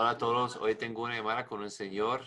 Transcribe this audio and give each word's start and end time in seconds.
Hola 0.00 0.10
a 0.10 0.16
todos. 0.18 0.54
Hoy 0.54 0.76
tengo 0.76 1.02
una 1.02 1.16
llamada 1.16 1.44
con 1.44 1.60
un 1.60 1.72
señor 1.72 2.22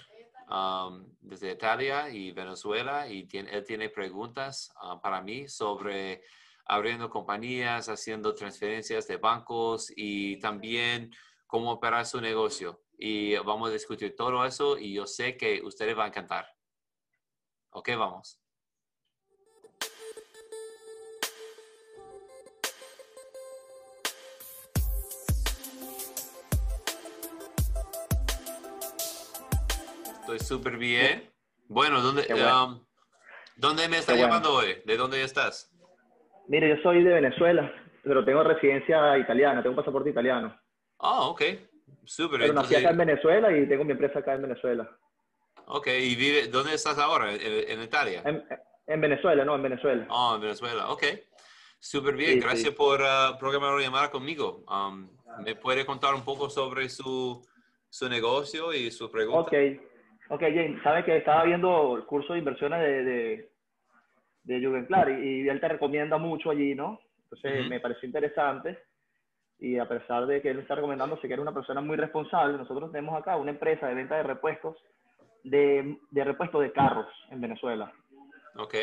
um, 0.50 1.06
desde 1.22 1.54
Italia 1.54 2.10
y 2.10 2.34
Venezuela 2.34 3.08
y 3.08 3.24
tiene, 3.24 3.50
él 3.50 3.64
tiene 3.64 3.88
preguntas 3.88 4.74
uh, 4.84 5.00
para 5.00 5.22
mí 5.22 5.48
sobre 5.48 6.22
abriendo 6.66 7.10
compañías, 7.10 7.88
haciendo 7.88 8.36
transferencias 8.36 9.08
de 9.08 9.16
bancos 9.16 9.90
y 9.96 10.38
también 10.40 11.16
cómo 11.48 11.72
operar 11.72 12.06
su 12.06 12.20
negocio. 12.20 12.82
Y 12.98 13.38
vamos 13.38 13.70
a 13.70 13.74
discutir 13.74 14.18
todo 14.18 14.46
eso 14.46 14.78
y 14.78 14.92
yo 14.92 15.08
sé 15.08 15.38
que 15.38 15.62
ustedes 15.64 15.96
van 15.96 16.08
a 16.08 16.10
encantar. 16.10 16.54
Ok, 17.70 17.92
vamos. 17.98 18.41
Estoy 30.34 30.48
súper 30.48 30.78
bien. 30.78 31.30
Bueno, 31.68 32.00
¿dónde, 32.00 32.22
um, 32.34 32.80
¿dónde 33.58 33.90
me 33.90 33.98
estás 33.98 34.18
llamando 34.18 34.54
hoy? 34.54 34.78
¿De 34.86 34.96
dónde 34.96 35.22
estás? 35.24 35.70
Mire, 36.48 36.70
yo 36.70 36.82
soy 36.82 37.04
de 37.04 37.14
Venezuela, 37.14 37.70
pero 38.02 38.24
tengo 38.24 38.42
residencia 38.42 39.18
italiana, 39.18 39.62
tengo 39.62 39.72
un 39.72 39.76
pasaporte 39.76 40.10
italiano. 40.10 40.58
Ah, 41.00 41.24
ok. 41.24 41.42
Súper. 42.06 42.40
Pero 42.40 42.54
nací 42.54 42.76
acá 42.76 42.92
en 42.92 42.98
Venezuela 42.98 43.58
y 43.58 43.68
tengo 43.68 43.84
mi 43.84 43.92
empresa 43.92 44.20
acá 44.20 44.36
en 44.36 44.44
Venezuela. 44.44 44.90
Ok, 45.66 45.88
¿y 45.88 46.16
vive, 46.16 46.48
dónde 46.48 46.76
estás 46.76 46.98
ahora? 46.98 47.34
¿En, 47.34 47.82
Italia? 47.82 48.24
En, 48.88 49.02
Venezuela, 49.02 49.44
no, 49.44 49.56
en 49.56 49.64
Venezuela. 49.64 50.08
Ah, 50.10 50.34
en 50.36 50.42
Venezuela, 50.44 50.92
ok. 50.92 51.04
Súper 51.78 52.16
bien, 52.16 52.40
gracias 52.40 52.74
por 52.74 53.02
uh, 53.02 53.38
programar 53.38 53.74
una 53.74 53.84
llamada 53.84 54.10
conmigo. 54.10 54.64
Um, 54.70 55.10
¿Me 55.44 55.56
puede 55.56 55.86
contar 55.86 56.14
un 56.14 56.24
poco 56.24 56.50
sobre 56.50 56.88
su, 56.88 57.46
su 57.90 58.08
negocio 58.08 58.72
y 58.72 58.92
su 58.92 59.12
pregunta? 59.12 59.42
Ok, 59.42 59.54
ok, 60.32 60.42
Jane, 60.42 60.82
sabe 60.82 61.04
que 61.04 61.18
estaba 61.18 61.44
viendo 61.44 61.98
el 61.98 62.06
curso 62.06 62.34
de 62.34 62.40
inversiones 62.40 62.80
de, 62.80 63.04
de, 63.04 63.50
de 64.44 64.60
Jürgen 64.60 64.88
y, 65.24 65.48
él 65.48 65.60
te 65.60 65.68
recomienda 65.68 66.18
mucho 66.18 66.50
allí, 66.50 66.74
¿no? 66.74 67.02
Entonces 67.24 67.68
me 67.68 67.82
pareció 67.82 68.08
interesante 68.08 68.80
y 69.60 69.78
a 69.78 69.88
pesar 69.88 70.26
de 70.26 70.42
que 70.42 70.50
él 70.50 70.60
está 70.60 70.76
recomendando, 70.76 71.18
sé 71.18 71.28
que 71.28 71.34
era 71.34 71.42
una 71.42 71.54
persona 71.54 71.82
muy 71.82 71.98
responsable, 71.98 72.58
nosotros 72.58 72.92
tenemos 72.92 73.20
acá 73.20 73.36
una 73.36 73.52
empresa 73.52 73.88
de 73.88 73.94
venta 73.94 74.16
de 74.16 74.24
repuestos, 74.24 74.78
de, 75.44 75.98
de 76.10 76.24
repuestos 76.24 76.62
de 76.62 76.72
carros 76.72 77.08
en 77.30 77.42
Venezuela. 77.42 77.92
Ok. 78.56 78.76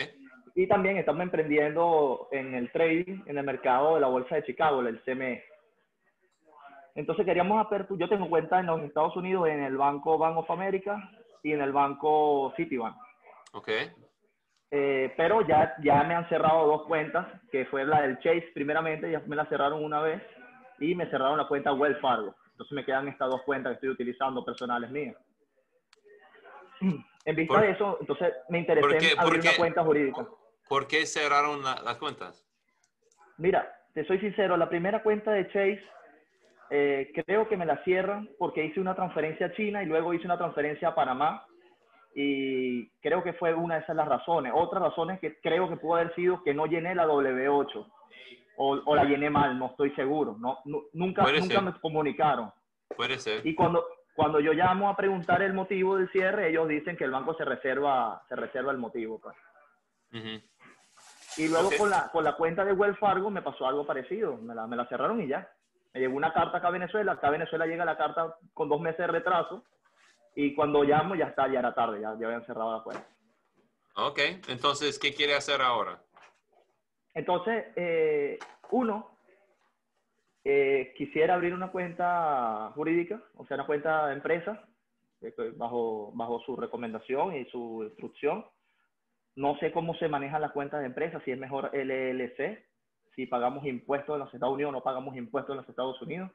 Y 0.55 0.67
también 0.67 0.98
estamos 0.98 1.22
emprendiendo 1.22 2.28
en 2.31 2.55
el 2.55 2.70
trading, 2.72 3.22
en 3.25 3.39
el 3.39 3.44
mercado 3.44 3.94
de 3.94 4.03
la 4.03 4.09
bolsa 4.09 4.34
de 4.34 4.44
Chicago, 4.44 4.83
el 4.83 5.00
CME. 5.03 5.42
Entonces 6.94 7.25
queríamos 7.25 7.65
hacer, 7.65 7.87
yo 7.97 8.09
tengo 8.09 8.28
cuenta 8.28 8.61
en 8.61 8.67
los 8.67 8.83
Estados 8.83 9.17
Unidos 9.17 9.48
en 9.48 9.62
el 9.62 9.77
banco 9.77 10.19
Bank 10.19 10.37
of 10.37 10.50
America 10.50 11.11
y 11.42 11.53
en 11.53 11.61
el 11.61 11.72
banco 11.72 12.53
Citibank. 12.56 12.97
Ok. 13.53 13.69
Eh, 14.70 15.14
pero 15.17 15.47
ya, 15.47 15.75
ya 15.83 16.03
me 16.05 16.14
han 16.14 16.28
cerrado 16.28 16.67
dos 16.67 16.86
cuentas, 16.86 17.27
que 17.50 17.64
fue 17.67 17.84
la 17.84 18.03
del 18.03 18.19
Chase 18.19 18.50
primeramente, 18.55 19.11
ya 19.11 19.20
me 19.27 19.36
la 19.36 19.47
cerraron 19.47 19.83
una 19.83 20.00
vez, 20.00 20.22
y 20.78 20.94
me 20.94 21.09
cerraron 21.11 21.39
la 21.39 21.48
cuenta 21.48 21.72
Wells 21.72 22.00
Fargo. 22.00 22.34
Entonces 22.50 22.72
me 22.75 22.84
quedan 22.84 23.09
estas 23.09 23.31
dos 23.31 23.42
cuentas 23.42 23.70
que 23.70 23.75
estoy 23.75 23.91
utilizando 23.91 24.44
personales 24.44 24.91
mías. 24.91 25.16
En 27.25 27.36
vista 27.36 27.61
de 27.61 27.72
eso, 27.72 27.98
entonces 28.00 28.33
me 28.48 28.61
interesé 28.61 29.12
en 29.12 29.20
abrir 29.20 29.42
una 29.42 29.56
cuenta 29.59 29.84
jurídica. 29.84 30.27
¿Por 30.66 30.86
qué 30.86 31.05
cerraron 31.05 31.62
las 31.62 31.97
cuentas? 31.98 32.48
Mira, 33.36 33.70
te 33.92 34.06
soy 34.06 34.19
sincero, 34.19 34.56
la 34.56 34.70
primera 34.70 35.03
cuenta 35.03 35.33
de 35.33 35.47
Chase 35.48 35.83
eh, 36.70 37.11
creo 37.14 37.48
que 37.48 37.56
me 37.56 37.66
la 37.66 37.83
cierran 37.84 38.28
porque 38.38 38.64
hice 38.64 38.80
una 38.80 38.94
transferencia 38.94 39.47
a 39.47 39.52
China 39.52 39.83
y 39.83 39.86
luego 39.86 40.12
hice 40.12 40.27
una 40.27 40.38
transferencia 40.38 40.88
a 40.88 40.94
Panamá 40.94 41.47
y 42.14 42.88
creo 43.00 43.22
que 43.22 43.33
fue 43.34 43.55
una 43.55 43.77
de 43.77 43.83
esas 43.83 43.97
las 43.97 44.08
razones. 44.08 44.52
Otras 44.55 44.83
razones 44.83 45.20
que 45.20 45.38
creo 45.41 45.69
que 45.69 45.77
pudo 45.77 45.97
haber 45.97 46.14
sido 46.14 46.43
que 46.43 46.53
no 46.53 46.66
llené 46.66 46.94
la 46.94 47.06
W8 47.06 47.87
o, 48.59 48.94
la 48.94 49.04
llené 49.04 49.31
mal, 49.31 49.56
no 49.59 49.66
estoy 49.66 49.93
seguro. 49.93 50.37
No, 50.38 50.59
nunca 50.93 51.25
nunca 51.32 51.60
me 51.60 51.72
comunicaron. 51.81 52.53
Puede 52.97 53.19
ser. 53.19 53.47
Y 53.47 53.54
cuando, 53.54 53.87
cuando 54.16 54.41
yo 54.41 54.53
llamo 54.53 54.88
a 54.88 54.97
preguntar 54.97 55.43
el 55.43 55.54
motivo 55.54 55.97
del 55.97 56.10
cierre, 56.10 56.48
ellos 56.48 56.66
dicen 56.66 56.97
que 56.97 57.04
el 57.04 57.12
banco 57.12 57.34
se 57.34 57.44
reserva, 57.44 58.20
se 58.28 58.34
reserva 58.34 58.72
el 58.72 58.78
motivo. 58.78 59.20
Pues. 59.20 59.37
Y 61.37 61.48
luego 61.48 61.70
con, 61.78 61.88
la, 61.88 62.10
con 62.10 62.25
la 62.25 62.34
cuenta 62.34 62.64
de 62.64 62.72
Wells 62.72 62.98
Fargo 62.98 63.31
me 63.31 63.43
pasó 63.43 63.64
algo 63.64 63.87
parecido. 63.87 64.37
Me 64.38 64.56
la, 64.56 64.66
me 64.66 64.75
la 64.75 64.88
cerraron 64.88 65.20
y 65.20 65.28
ya. 65.28 65.48
Llegó 65.98 66.16
una 66.16 66.32
carta 66.32 66.59
acá 66.59 66.69
a 66.69 66.72
Venezuela. 66.72 67.12
Acá 67.12 67.28
a 67.28 67.32
Venezuela 67.32 67.66
llega 67.66 67.84
la 67.84 67.97
carta 67.97 68.36
con 68.54 68.69
dos 68.69 68.81
meses 68.81 68.98
de 68.98 69.06
retraso. 69.09 69.64
Y 70.34 70.54
cuando 70.54 70.84
llamo 70.84 71.14
ya 71.14 71.26
está, 71.26 71.48
ya 71.48 71.59
era 71.59 71.75
tarde, 71.75 72.00
ya, 72.00 72.16
ya 72.19 72.26
habían 72.26 72.47
cerrado 72.47 72.76
la 72.76 72.82
cuenta. 72.82 73.06
Ok, 73.97 74.20
entonces, 74.48 74.98
¿qué 74.98 75.12
quiere 75.12 75.34
hacer 75.34 75.60
ahora? 75.60 76.00
Entonces, 77.14 77.66
eh, 77.75 78.38
uno, 78.70 79.10
eh, 80.44 80.94
quisiera 80.97 81.34
abrir 81.34 81.53
una 81.53 81.72
cuenta 81.72 82.70
jurídica, 82.76 83.20
o 83.34 83.44
sea, 83.47 83.56
una 83.56 83.66
cuenta 83.66 84.06
de 84.06 84.14
empresa, 84.14 84.64
bajo, 85.56 86.12
bajo 86.14 86.41
su 86.47 86.54
recomendación 86.54 87.37
y 87.37 87.44
su 87.47 87.82
instrucción. 87.82 88.47
No 89.34 89.58
sé 89.58 89.72
cómo 89.72 89.94
se 89.97 90.08
manejan 90.08 90.42
las 90.42 90.53
cuentas 90.53 90.81
de 90.81 90.87
empresa, 90.87 91.20
si 91.25 91.32
es 91.32 91.38
mejor 91.38 91.70
LLC, 91.75 92.64
si 93.19 93.27
pagamos 93.27 93.67
impuestos 93.67 94.15
en 94.15 94.21
los 94.21 94.33
Estados 94.33 94.55
Unidos 94.55 94.69
o 94.69 94.73
no 94.75 94.81
pagamos 94.81 95.17
impuestos 95.17 95.53
en 95.53 95.56
los 95.56 95.69
Estados 95.69 96.01
Unidos. 96.01 96.31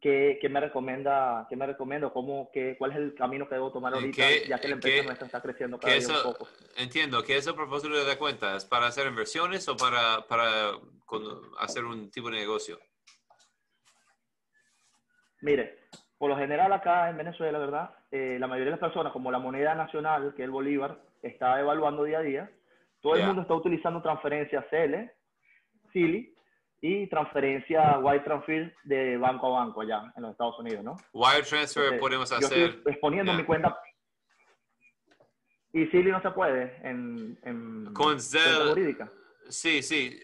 ¿Qué, 0.00 0.38
qué 0.40 0.48
me 0.48 0.58
recomienda? 0.58 1.46
¿Qué 1.50 1.54
me 1.54 1.66
recomiendo? 1.66 2.14
¿Cómo, 2.14 2.48
qué, 2.50 2.76
¿Cuál 2.78 2.92
es 2.92 2.96
el 2.96 3.14
camino 3.14 3.46
que 3.46 3.56
debo 3.56 3.70
tomar 3.70 3.92
ahorita, 3.92 4.22
ya 4.48 4.58
que 4.58 4.68
la 4.68 4.74
empresa 4.76 5.04
nuestra 5.04 5.26
está 5.26 5.42
creciendo 5.42 5.78
cada 5.78 5.92
día 5.92 6.08
un 6.08 6.32
poco? 6.32 6.48
Entiendo, 6.78 7.22
¿qué 7.22 7.36
es 7.36 7.46
el 7.46 7.54
propósito 7.54 7.94
de 7.94 8.06
la 8.06 8.18
cuenta? 8.18 8.56
¿Es 8.56 8.64
para 8.64 8.86
hacer 8.86 9.06
inversiones 9.06 9.68
o 9.68 9.76
para, 9.76 10.26
para 10.26 10.70
hacer 11.58 11.84
un 11.84 12.10
tipo 12.10 12.30
de 12.30 12.38
negocio? 12.38 12.78
Mire, 15.42 15.88
por 16.16 16.30
lo 16.30 16.38
general 16.38 16.72
acá 16.72 17.10
en 17.10 17.18
Venezuela, 17.18 17.58
¿verdad? 17.58 17.90
Eh, 18.10 18.38
la 18.40 18.46
mayoría 18.46 18.72
de 18.72 18.80
las 18.80 18.88
personas, 18.88 19.12
como 19.12 19.30
la 19.30 19.40
moneda 19.40 19.74
nacional, 19.74 20.32
que 20.34 20.40
es 20.40 20.46
el 20.46 20.52
Bolívar, 20.52 21.02
está 21.20 21.60
evaluando 21.60 22.04
día 22.04 22.20
a 22.20 22.22
día, 22.22 22.50
todo 23.02 23.14
el 23.14 23.26
mundo 23.26 23.42
está 23.42 23.52
utilizando 23.52 24.00
transferencias 24.00 24.64
CL, 24.70 25.17
CILI, 25.92 26.34
y 26.80 27.08
transferencia 27.08 27.98
wire 27.98 28.20
transfer 28.20 28.74
de 28.84 29.16
banco 29.16 29.48
a 29.48 29.64
banco 29.64 29.80
allá 29.80 30.12
en 30.16 30.22
los 30.22 30.32
Estados 30.32 30.58
Unidos, 30.60 30.84
¿no? 30.84 30.96
Wire 31.12 31.42
transfer 31.42 31.98
podemos 31.98 32.30
hacer. 32.30 32.70
estoy 32.70 32.92
exponiendo 32.92 33.32
mi 33.34 33.44
cuenta. 33.44 33.76
Y 35.72 35.86
Silly 35.86 36.10
no 36.10 36.22
se 36.22 36.30
puede 36.30 36.76
en, 36.82 37.38
en 37.42 37.92
con 37.92 38.20
Zelle, 38.20 38.70
jurídica. 38.70 39.12
Sí, 39.48 39.82
sí. 39.82 40.18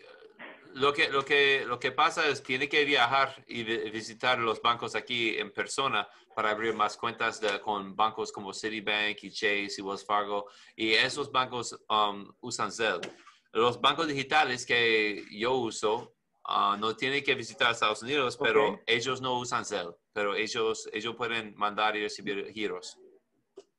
Lo 0.75 0.93
que, 0.93 1.09
lo, 1.09 1.25
que, 1.25 1.65
lo 1.67 1.79
que 1.79 1.93
pasa 1.93 2.27
es 2.29 2.41
que 2.41 2.47
tiene 2.47 2.69
que 2.69 2.85
viajar 2.85 3.45
y 3.47 3.63
visitar 3.63 4.39
los 4.39 4.61
bancos 4.61 4.97
aquí 4.97 5.39
en 5.39 5.53
persona 5.53 6.09
para 6.35 6.51
abrir 6.51 6.75
más 6.75 6.97
cuentas 6.97 7.41
de, 7.41 7.61
con 7.61 7.95
bancos 7.95 8.33
como 8.33 8.53
Citibank 8.53 9.23
y 9.23 9.31
Chase 9.31 9.77
y 9.79 9.83
Wells 9.83 10.05
Fargo. 10.05 10.47
Y 10.75 10.93
esos 10.93 11.31
bancos 11.31 11.79
um, 11.89 12.33
usan 12.41 12.73
Zelle. 12.73 13.09
Los 13.55 13.81
bancos 13.81 14.07
digitales 14.09 14.67
que 14.67 15.25
yo 15.31 15.55
uso 15.55 16.15
Ah, 16.47 16.77
no 16.79 16.95
tiene 16.95 17.23
que 17.23 17.35
visitar 17.35 17.71
Estados 17.71 18.03
Unidos, 18.03 18.37
pero 18.37 18.79
ellos 18.87 19.23
no 19.23 19.39
usan 19.39 19.65
Zelle, 19.65 19.95
pero 20.13 20.35
ellos, 20.35 20.91
ellos 20.93 21.17
pueden 21.17 21.55
mandar 21.57 21.97
y 21.97 22.03
recibir 22.03 22.53
giros 22.53 23.01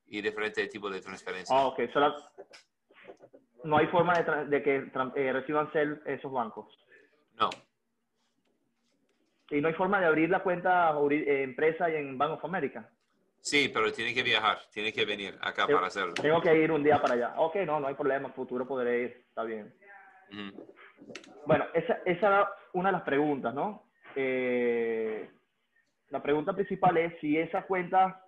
y 0.08 0.20
diferentes 0.22 0.68
tipos 0.70 0.92
de 0.92 1.00
transferencias. 1.00 1.52
Ah, 1.52 1.68
ok. 1.68 1.80
no 3.66 3.78
hay 3.78 3.86
forma 3.88 4.14
de, 4.14 4.64
que 4.64 4.92
eh, 5.16 5.34
reciban 5.34 5.72
Zelle 5.72 6.00
esos 6.08 6.32
bancos. 6.32 6.76
No. 7.36 7.52
¿Y 9.52 9.62
no 9.62 9.68
hay 9.68 9.76
forma 9.76 10.00
de 10.00 10.08
abrir 10.08 10.32
la 10.32 10.42
cuenta 10.42 10.92
eh, 11.12 11.44
empresa 11.44 11.88
en 11.90 12.18
Bank 12.18 12.32
of 12.32 12.46
America? 12.46 12.90
Sí, 13.46 13.70
pero 13.72 13.92
tiene 13.92 14.12
que 14.12 14.24
viajar, 14.24 14.58
tiene 14.74 14.92
que 14.92 15.06
venir 15.06 15.38
acá 15.40 15.68
para 15.68 15.86
hacerlo. 15.86 16.16
Tengo 16.16 16.42
que 16.42 16.58
ir 16.58 16.72
un 16.72 16.82
día 16.82 17.00
para 17.00 17.14
allá. 17.14 17.34
Ok, 17.38 17.58
no, 17.58 17.80
no 17.80 17.86
hay 17.86 17.94
problema, 17.94 18.30
futuro 18.30 18.66
podré 18.66 19.02
ir, 19.04 19.24
está 19.30 19.44
bien. 19.44 19.72
Bueno, 21.46 21.66
esa, 21.76 22.00
esa 22.06 22.28
era 22.28 22.50
una 22.74 22.90
de 22.90 22.94
las 22.94 23.04
preguntas, 23.04 23.54
¿no? 23.54 23.84
Eh, 24.16 25.30
la 26.10 26.24
pregunta 26.24 26.54
principal 26.54 26.98
es 26.98 27.20
si 27.22 27.38
esa 27.38 27.68
cuenta 27.68 28.20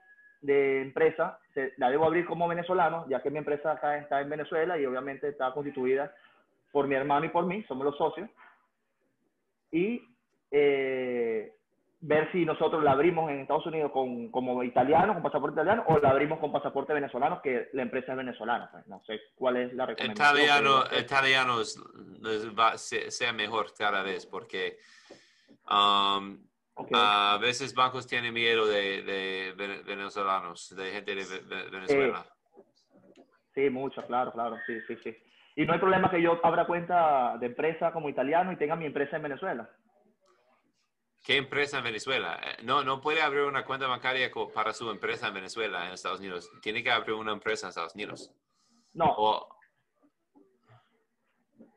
de 0.42 0.84
empresa 0.84 1.40
la 1.78 1.90
debo 1.90 2.06
abrir 2.06 2.28
como 2.28 2.48
venezolano, 2.48 3.08
ya 3.10 3.20
que 3.24 3.32
mi 3.32 3.40
empresa 3.40 3.72
acá 3.72 3.98
está 3.98 4.22
en 4.22 4.30
Venezuela 4.30 4.78
y 4.78 4.86
obviamente 4.86 5.30
está 5.30 5.52
constituida 5.52 6.14
por 6.72 6.86
mi 6.88 6.94
hermano 6.94 7.26
y 7.26 7.30
por 7.30 7.48
mí, 7.48 7.64
somos 7.64 7.86
los 7.86 7.98
socios. 7.98 8.30
Y 9.72 10.00
eh, 10.52 11.56
ver 12.00 12.32
si 12.32 12.46
nosotros 12.46 12.84
la 12.84 12.92
abrimos 12.92 13.30
en 13.30 13.40
Estados 13.40 13.66
Unidos 13.66 13.92
con, 13.92 14.30
como 14.30 14.64
italiano, 14.64 15.14
con 15.14 15.24
pasaporte 15.24 15.56
italiano, 15.56 15.84
o 15.88 15.98
la 16.00 16.10
abrimos 16.10 16.40
con 16.40 16.52
pasaporte 16.52 16.94
venezolano, 16.94 17.42
que 17.42 17.70
la 17.74 17.82
empresa 17.82 18.12
es 18.12 18.18
venezolana. 18.18 18.70
Pues, 18.72 18.88
no 18.88 19.02
sé 19.06 19.20
cuál 19.36 19.58
es 19.58 19.74
la 19.74 19.88
recomendación. 19.88 20.38
Italiano, 20.38 20.84
italiano 21.00 21.64
sea 21.64 23.34
mejor 23.34 23.74
cada 23.78 24.04
vez, 24.04 24.26
porque 24.26 24.78
um, 25.70 26.38
A 26.94 27.40
veces 27.42 27.74
bancos 27.74 28.06
tienen 28.06 28.34
miedo 28.34 28.68
de, 28.68 29.54
venezolanos, 29.86 30.76
de 30.76 30.92
gente 30.92 31.16
de 31.16 31.70
Venezuela. 31.72 32.26
Sí, 33.56 33.72
mucho, 33.72 34.06
claro, 34.06 34.32
claro, 34.32 34.58
sí, 34.68 34.80
sí, 34.88 34.96
sí. 35.04 35.18
Y 35.56 35.66
no 35.66 35.74
hay 35.74 35.80
problema 35.80 36.12
que 36.12 36.22
yo 36.22 36.40
abra 36.44 36.68
cuenta 36.68 37.36
de 37.40 37.48
empresa 37.48 37.92
como 37.92 38.10
italiano 38.10 38.52
y 38.52 38.58
tenga 38.58 38.76
mi 38.76 38.86
empresa 38.86 39.16
en 39.16 39.24
Venezuela. 39.24 39.68
¿Qué 41.28 41.36
empresa 41.36 41.80
en 41.80 41.84
Venezuela? 41.84 42.40
Eh, 42.42 42.64
no, 42.64 42.86
no 42.86 43.02
puede 43.02 43.22
abrir 43.22 43.42
una 43.42 43.66
cuenta 43.66 43.86
bancaria 43.86 44.32
para 44.54 44.72
su 44.72 44.90
empresa 44.90 45.28
en 45.28 45.34
Venezuela, 45.34 45.86
en 45.86 45.92
Estados 45.92 46.22
Unidos. 46.22 46.50
Tiene 46.62 46.82
que 46.82 46.90
abrir 46.90 47.16
una 47.16 47.34
empresa 47.34 47.66
en 47.66 47.70
Estados 47.72 47.96
Unidos. 47.96 48.32
No. 48.94 49.46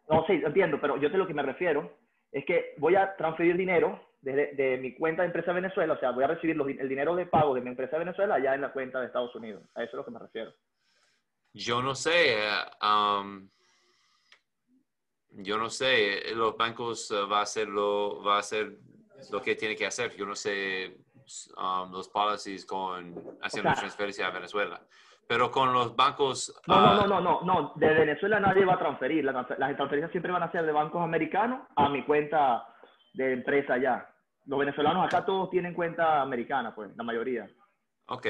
No, 0.08 0.24
sí, 0.28 0.34
entiendo, 0.34 0.80
pero 0.80 0.98
yo 0.98 1.08
de 1.08 1.18
lo 1.18 1.26
que 1.26 1.34
me 1.34 1.42
refiero 1.42 1.98
es 2.30 2.44
que 2.44 2.74
voy 2.78 2.94
a 2.94 3.16
transferir 3.16 3.56
dinero 3.56 4.00
desde 4.20 4.54
de 4.54 4.78
mi 4.78 4.94
cuenta 4.94 5.22
de 5.22 5.26
empresa 5.26 5.48
de 5.48 5.60
Venezuela, 5.62 5.94
o 5.94 5.98
sea, 5.98 6.12
voy 6.12 6.22
a 6.22 6.28
recibir 6.28 6.56
el 6.78 6.88
dinero 6.88 7.16
de 7.16 7.26
pago 7.26 7.52
de 7.52 7.60
mi 7.60 7.70
empresa 7.70 7.96
de 7.98 8.04
Venezuela 8.04 8.36
allá 8.36 8.54
en 8.54 8.60
la 8.60 8.72
cuenta 8.72 9.00
de 9.00 9.06
Estados 9.06 9.34
Unidos. 9.34 9.64
A 9.74 9.82
eso 9.82 9.90
es 9.90 9.94
lo 9.94 10.04
que 10.04 10.12
me 10.12 10.20
refiero. 10.20 10.54
Yo 11.54 11.82
no 11.82 11.96
sé. 11.96 12.36
Um, 12.80 13.50
yo 15.30 15.58
no 15.58 15.68
sé. 15.68 16.22
Los 16.36 16.56
bancos 16.56 17.10
uh, 17.10 17.28
va 17.28 17.40
a 17.40 17.42
hacer 17.42 17.66
lo, 17.66 18.22
va 18.22 18.36
a 18.36 18.40
hacer 18.40 18.78
lo 19.30 19.40
que 19.42 19.56
tiene 19.56 19.76
que 19.76 19.86
hacer. 19.86 20.14
Yo 20.16 20.26
no 20.26 20.34
sé 20.34 20.96
um, 21.56 21.92
los 21.92 22.08
policies 22.08 22.64
con 22.66 23.14
haciendo 23.42 23.72
transferencia 23.74 24.26
a 24.26 24.30
Venezuela. 24.30 24.80
Pero 25.26 25.50
con 25.50 25.72
los 25.72 25.94
bancos. 25.94 26.60
No, 26.66 26.80
no, 26.80 26.94
no, 26.94 27.04
uh, 27.04 27.08
no, 27.08 27.20
no, 27.20 27.40
no. 27.42 27.72
De 27.76 27.88
Venezuela 27.94 28.40
nadie 28.40 28.64
va 28.64 28.74
a 28.74 28.78
transferir. 28.78 29.24
Las, 29.24 29.46
transferencias 29.46 30.10
siempre 30.10 30.32
van 30.32 30.42
a 30.42 30.50
ser 30.50 30.66
de 30.66 30.72
bancos 30.72 31.02
americanos 31.02 31.68
a 31.76 31.88
mi 31.88 32.04
cuenta 32.04 32.66
de 33.14 33.34
empresa 33.34 33.74
allá. 33.74 34.08
Los 34.46 34.58
venezolanos 34.58 35.06
acá 35.06 35.24
todos 35.24 35.50
tienen 35.50 35.74
cuenta 35.74 36.20
americana, 36.22 36.74
pues, 36.74 36.90
la 36.96 37.04
mayoría. 37.04 37.48
Ok. 38.06 38.26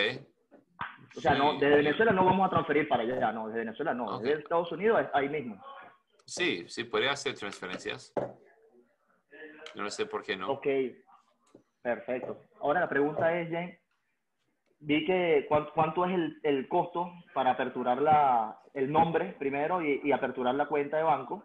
O 1.16 1.20
sea, 1.20 1.34
no, 1.34 1.54
desde 1.54 1.76
Venezuela 1.76 2.12
no 2.12 2.24
vamos 2.24 2.46
a 2.46 2.50
transferir 2.50 2.88
para 2.88 3.02
allá, 3.02 3.32
no, 3.32 3.46
desde 3.46 3.60
Venezuela 3.60 3.94
no, 3.94 4.18
desde 4.18 4.40
Estados 4.40 4.70
Unidos 4.72 5.00
ahí 5.12 5.28
mismo. 5.28 5.62
Sí, 6.26 6.64
sí, 6.68 6.84
podría 6.84 7.12
hacer 7.12 7.34
transferencias. 7.34 8.12
No 9.80 9.90
sé 9.90 10.06
por 10.06 10.22
qué 10.22 10.36
no. 10.36 10.50
Ok, 10.52 10.66
perfecto. 11.82 12.38
Ahora 12.60 12.80
la 12.80 12.88
pregunta 12.88 13.38
es, 13.38 13.48
Jen, 13.48 13.78
vi 14.80 15.04
que 15.04 15.46
cuánto, 15.48 16.04
es 16.06 16.12
el, 16.12 16.40
el, 16.42 16.68
costo 16.68 17.12
para 17.34 17.52
aperturar 17.52 18.00
la, 18.00 18.60
el 18.74 18.90
nombre 18.90 19.34
primero 19.38 19.82
y, 19.82 20.00
y 20.04 20.12
aperturar 20.12 20.54
la 20.54 20.66
cuenta 20.66 20.96
de 20.96 21.02
banco 21.02 21.44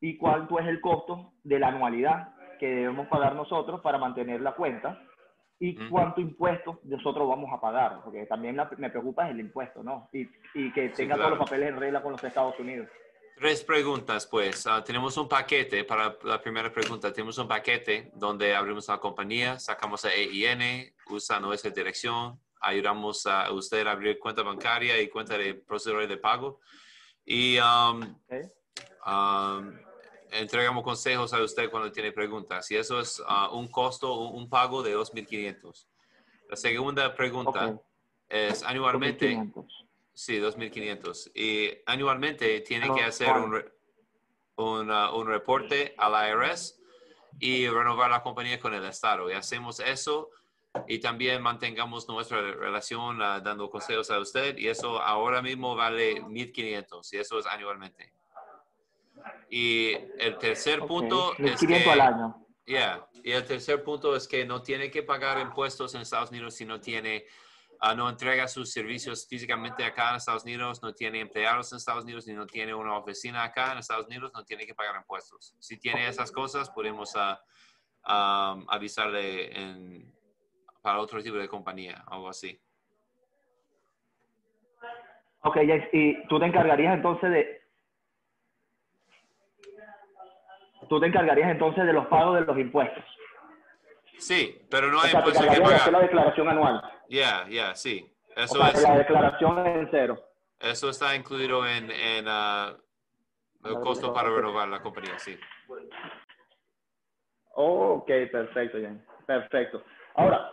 y 0.00 0.16
cuánto 0.16 0.58
es 0.58 0.66
el 0.66 0.80
costo 0.80 1.32
de 1.42 1.58
la 1.58 1.68
anualidad 1.68 2.34
que 2.58 2.66
debemos 2.68 3.08
pagar 3.08 3.34
nosotros 3.34 3.80
para 3.80 3.98
mantener 3.98 4.40
la 4.40 4.52
cuenta 4.52 5.00
y 5.58 5.88
cuánto 5.88 6.20
impuesto 6.20 6.80
nosotros 6.84 7.28
vamos 7.28 7.50
a 7.52 7.60
pagar, 7.60 8.00
porque 8.04 8.26
también 8.26 8.56
me 8.76 8.90
preocupa 8.90 9.26
es 9.26 9.30
el 9.30 9.40
impuesto, 9.40 9.82
¿no? 9.82 10.08
Y, 10.12 10.28
y 10.54 10.72
que 10.72 10.90
tenga 10.90 11.16
todos 11.16 11.30
los 11.30 11.38
papeles 11.38 11.70
en 11.70 11.80
regla 11.80 12.02
con 12.02 12.12
los 12.12 12.24
Estados 12.24 12.58
Unidos. 12.58 12.88
Tres 13.36 13.64
preguntas, 13.64 14.26
pues. 14.26 14.66
Ah, 14.66 14.82
tenemos 14.84 15.16
un 15.16 15.28
paquete, 15.28 15.84
para 15.84 16.16
la 16.22 16.40
primera 16.40 16.72
pregunta, 16.72 17.12
tenemos 17.12 17.36
un 17.38 17.48
paquete 17.48 18.12
donde 18.14 18.54
abrimos 18.54 18.86
la 18.86 18.98
compañía, 18.98 19.58
sacamos 19.58 20.04
a 20.04 20.14
EIN, 20.14 20.94
usa 21.10 21.40
nuestra 21.40 21.70
dirección, 21.70 22.38
ayudamos 22.60 23.26
a 23.26 23.50
usted 23.52 23.86
a 23.86 23.90
abrir 23.90 24.20
cuenta 24.20 24.42
bancaria 24.42 25.00
y 25.00 25.08
cuenta 25.08 25.36
de 25.36 25.54
procesador 25.54 26.06
de 26.06 26.16
pago. 26.16 26.60
Y 27.24 27.58
um, 27.58 28.16
um, 29.04 29.78
entregamos 30.30 30.84
consejos 30.84 31.32
a 31.32 31.42
usted 31.42 31.70
cuando 31.70 31.90
tiene 31.90 32.12
preguntas. 32.12 32.70
Y 32.70 32.76
eso 32.76 33.00
es 33.00 33.20
ah, 33.26 33.50
un 33.50 33.66
costo, 33.66 34.28
un, 34.28 34.48
pago 34.48 34.82
de 34.82 34.96
2.500. 34.96 35.86
La 36.50 36.56
segunda 36.56 37.14
pregunta 37.14 37.80
es 38.28 38.62
anualmente. 38.62 39.36
2, 39.52 39.83
sí, 40.14 40.38
2.500. 40.38 41.32
Y 41.34 41.70
anualmente 41.86 42.60
tiene 42.60 42.92
que 42.94 43.02
hacer 43.02 43.32
un, 43.32 43.64
un, 44.56 45.26
reporte 45.26 45.94
al 45.98 46.30
IRS 46.30 46.80
y 47.40 47.68
renovar 47.68 48.10
la 48.10 48.22
compañía 48.22 48.58
con 48.58 48.74
el 48.74 48.84
Estado. 48.84 49.30
Y 49.30 49.34
hacemos 49.34 49.80
eso 49.80 50.30
y 50.88 50.98
también 50.98 51.42
mantengamos 51.42 52.08
nuestra 52.08 52.40
relación 52.40 53.20
ah, 53.22 53.40
dando 53.40 53.68
consejos 53.70 54.10
a 54.10 54.18
usted. 54.18 54.56
Y 54.56 54.68
eso 54.68 55.00
ahora 55.00 55.42
mismo 55.42 55.74
vale 55.74 56.22
1.500 56.22 57.12
y 57.12 57.16
eso 57.18 57.38
es 57.38 57.46
anualmente. 57.46 58.12
Y 59.50 59.92
el 60.18 60.38
tercer 60.38 60.80
punto 60.80 61.34
es 61.38 61.60
que... 61.60 61.90
al 61.90 62.00
año. 62.00 62.46
Yeah. 62.66 63.06
Y 63.22 63.32
el 63.32 63.44
tercer 63.44 63.82
punto 63.82 64.16
es 64.16 64.26
que 64.26 64.44
no 64.44 64.62
tiene 64.62 64.90
que 64.90 65.02
pagar 65.02 65.38
impuestos 65.38 65.94
en 65.94 66.00
Estados 66.00 66.30
Unidos 66.30 66.54
si 66.54 66.64
no 66.64 66.80
tiene, 66.80 67.26
uh, 67.84 67.94
no 67.96 68.08
entrega 68.08 68.48
sus 68.48 68.72
servicios 68.72 69.26
físicamente 69.28 69.84
acá 69.84 70.10
en 70.10 70.16
Estados 70.16 70.44
Unidos, 70.44 70.82
no 70.82 70.92
tiene 70.92 71.20
empleados 71.20 71.72
en 71.72 71.76
Estados 71.76 72.04
Unidos, 72.04 72.26
ni 72.26 72.34
no 72.34 72.46
tiene 72.46 72.74
una 72.74 72.96
oficina 72.96 73.42
acá 73.44 73.72
en 73.72 73.78
Estados 73.78 74.06
Unidos, 74.06 74.32
no 74.34 74.44
tiene 74.44 74.66
que 74.66 74.74
pagar 74.74 74.96
impuestos. 74.96 75.54
Si 75.58 75.78
tiene 75.78 76.08
esas 76.08 76.32
cosas, 76.32 76.70
podemos 76.70 77.14
uh, 77.14 77.36
avisarle 78.68 79.58
en, 79.58 80.12
para 80.82 81.00
otro 81.00 81.22
tipo 81.22 81.36
de 81.36 81.48
compañía, 81.48 82.04
algo 82.06 82.28
así. 82.28 82.60
Ok, 85.40 85.58
y 85.92 86.26
tú 86.26 86.38
te 86.38 86.46
encargarías 86.46 86.94
entonces 86.94 87.30
de 87.30 87.64
tú 90.88 91.00
te 91.00 91.06
encargarías 91.06 91.50
entonces 91.50 91.84
de 91.86 91.92
los 91.92 92.06
pagos 92.06 92.34
de 92.38 92.46
los 92.46 92.58
impuestos. 92.58 93.04
Sí, 94.18 94.60
pero 94.70 94.90
no 94.90 95.00
hay 95.00 95.12
impuestos 95.12 95.44
que 95.44 95.60
pagar. 95.60 95.74
Hacer 95.74 95.92
la 95.92 96.00
declaración 96.00 96.48
anual. 96.48 96.82
Ya, 97.08 97.46
ya, 97.48 97.74
sí. 97.74 98.10
Eso 98.36 98.66
es, 98.66 98.82
la 98.82 98.98
declaración 98.98 99.66
en 99.66 99.88
cero. 99.90 100.18
Eso 100.58 100.90
está 100.90 101.14
incluido 101.14 101.66
en, 101.66 101.90
en 101.90 102.26
uh, 102.26 102.76
el 103.64 103.74
costo 103.80 104.12
para 104.12 104.30
renovar 104.30 104.68
la 104.68 104.80
compañía, 104.80 105.18
sí. 105.18 105.38
Ok, 107.54 108.06
perfecto, 108.32 108.78
Jan. 108.80 109.04
Perfecto. 109.26 109.84
Ahora, 110.14 110.52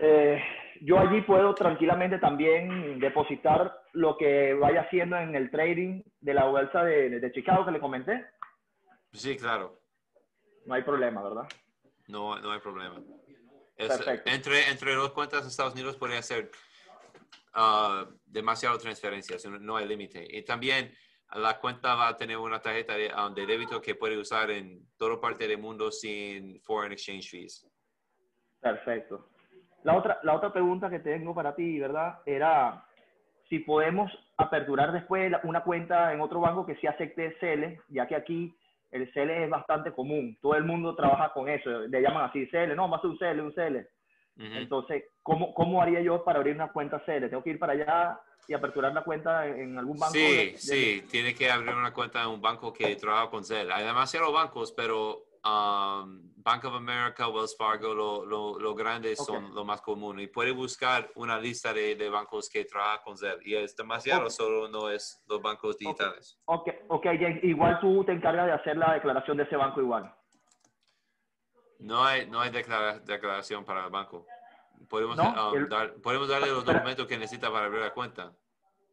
eh, 0.00 0.42
yo 0.80 0.98
allí 0.98 1.20
puedo 1.22 1.54
tranquilamente 1.54 2.18
también 2.18 2.98
depositar 2.98 3.82
lo 3.92 4.16
que 4.16 4.54
vaya 4.54 4.82
haciendo 4.82 5.16
en 5.18 5.34
el 5.34 5.50
trading 5.50 6.02
de 6.20 6.34
la 6.34 6.44
bolsa 6.44 6.84
de, 6.84 7.10
de 7.10 7.32
Chicago 7.32 7.64
que 7.64 7.72
le 7.72 7.80
comenté. 7.80 8.24
Sí, 9.12 9.36
claro. 9.36 9.78
No 10.64 10.74
hay 10.74 10.82
problema, 10.82 11.22
¿verdad? 11.22 11.48
No, 12.12 12.38
no 12.38 12.52
hay 12.52 12.60
problema. 12.60 13.02
entre, 13.78 14.70
entre 14.70 14.94
dos 14.94 15.12
cuentas 15.12 15.44
de 15.44 15.48
Estados 15.48 15.72
Unidos 15.72 15.96
podría 15.96 16.20
ser 16.20 16.50
uh, 17.56 18.06
demasiado 18.26 18.76
transferencias, 18.76 19.46
no 19.46 19.76
hay 19.78 19.88
límite. 19.88 20.22
Y 20.28 20.42
también 20.42 20.92
la 21.34 21.58
cuenta 21.58 21.94
va 21.94 22.08
a 22.08 22.16
tener 22.16 22.36
una 22.36 22.60
tarjeta 22.60 22.94
de, 22.94 23.10
um, 23.14 23.32
de, 23.32 23.46
débito 23.46 23.80
que 23.80 23.94
puede 23.94 24.18
usar 24.18 24.50
en 24.50 24.86
toda 24.98 25.18
parte 25.18 25.48
del 25.48 25.56
mundo 25.56 25.90
sin 25.90 26.60
foreign 26.60 26.92
exchange 26.92 27.30
fees. 27.30 27.66
Perfecto. 28.60 29.30
La 29.82 29.96
otra, 29.96 30.20
la 30.22 30.34
otra 30.34 30.52
pregunta 30.52 30.90
que 30.90 30.98
tengo 30.98 31.34
para 31.34 31.54
ti, 31.54 31.80
¿verdad? 31.80 32.18
Era 32.26 32.84
si 33.48 33.60
podemos 33.60 34.12
aperturar 34.36 34.92
después 34.92 35.32
una 35.44 35.64
cuenta 35.64 36.12
en 36.12 36.20
otro 36.20 36.40
banco 36.40 36.66
que 36.66 36.76
sí 36.76 36.86
acepte 36.86 37.80
ya 37.88 38.06
que 38.06 38.16
aquí 38.16 38.54
el 38.92 39.10
CL 39.12 39.30
es 39.30 39.50
bastante 39.50 39.92
común. 39.92 40.38
Todo 40.40 40.54
el 40.54 40.64
mundo 40.64 40.94
trabaja 40.94 41.32
con 41.32 41.48
eso. 41.48 41.70
Le 41.88 42.00
llaman 42.02 42.26
así 42.26 42.46
CL. 42.48 42.76
No, 42.76 42.88
más 42.88 43.02
un 43.04 43.18
CL, 43.18 43.40
un 43.40 43.52
CL. 43.52 43.78
Entonces, 44.36 45.04
¿cómo, 45.22 45.52
¿cómo 45.54 45.82
haría 45.82 46.00
yo 46.00 46.24
para 46.24 46.38
abrir 46.38 46.54
una 46.54 46.72
cuenta 46.72 47.02
CL? 47.04 47.28
¿Tengo 47.28 47.42
que 47.42 47.50
ir 47.50 47.58
para 47.58 47.72
allá 47.72 48.20
y 48.46 48.54
aperturar 48.54 48.92
la 48.92 49.04
cuenta 49.04 49.46
en 49.46 49.78
algún 49.78 49.98
banco? 49.98 50.14
Sí, 50.14 50.54
sí. 50.56 51.04
Tiene 51.10 51.34
que 51.34 51.50
abrir 51.50 51.74
una 51.74 51.92
cuenta 51.92 52.22
en 52.22 52.28
un 52.28 52.40
banco 52.40 52.72
que 52.72 52.94
trabaja 52.96 53.30
con 53.30 53.44
CL. 53.44 53.72
Hay 53.72 53.84
demasiados 53.84 54.32
bancos, 54.32 54.72
pero 54.72 55.24
um, 55.44 56.32
Bank 56.36 56.64
of 56.64 56.74
America, 56.74 57.28
Wells 57.28 57.56
Fargo, 57.56 57.94
lo, 57.94 58.58
lo, 58.58 58.74
grandes 58.74 59.18
son 59.24 59.54
lo 59.54 59.64
más 59.64 59.80
común. 59.80 60.20
Y 60.20 60.26
puede 60.26 60.52
buscar 60.52 61.10
una 61.14 61.38
lista 61.38 61.72
de, 61.72 61.94
de 61.96 62.08
bancos 62.08 62.48
que 62.48 62.64
trabajan 62.64 63.00
con 63.04 63.16
Zelle. 63.16 63.38
Y 63.44 63.54
es 63.54 63.76
demasiado, 63.76 64.28
solo 64.30 64.68
no 64.68 64.90
es 64.90 65.22
los 65.28 65.40
bancos 65.40 65.78
digitales. 65.78 66.38
Ok, 66.46 66.68
ok, 66.88 67.06
igual 67.42 67.78
tú 67.80 68.04
te 68.04 68.12
encargas 68.12 68.46
de 68.46 68.52
hacer 68.52 68.76
la 68.76 68.94
declaración 68.94 69.36
de 69.36 69.44
ese 69.44 69.56
banco 69.56 69.80
igual. 69.80 70.12
No 71.78 72.04
hay, 72.04 72.28
no 72.28 72.40
hay 72.40 72.50
declaración 72.50 73.64
para 73.64 73.84
el 73.84 73.90
banco. 73.90 74.26
Podemos, 74.88 75.18
um, 75.18 76.00
podemos 76.02 76.28
darle 76.28 76.48
los 76.48 76.64
documentos 76.64 77.06
que 77.06 77.16
necesita 77.16 77.50
para 77.50 77.66
abrir 77.66 77.82
la 77.82 77.92
cuenta. 77.92 78.32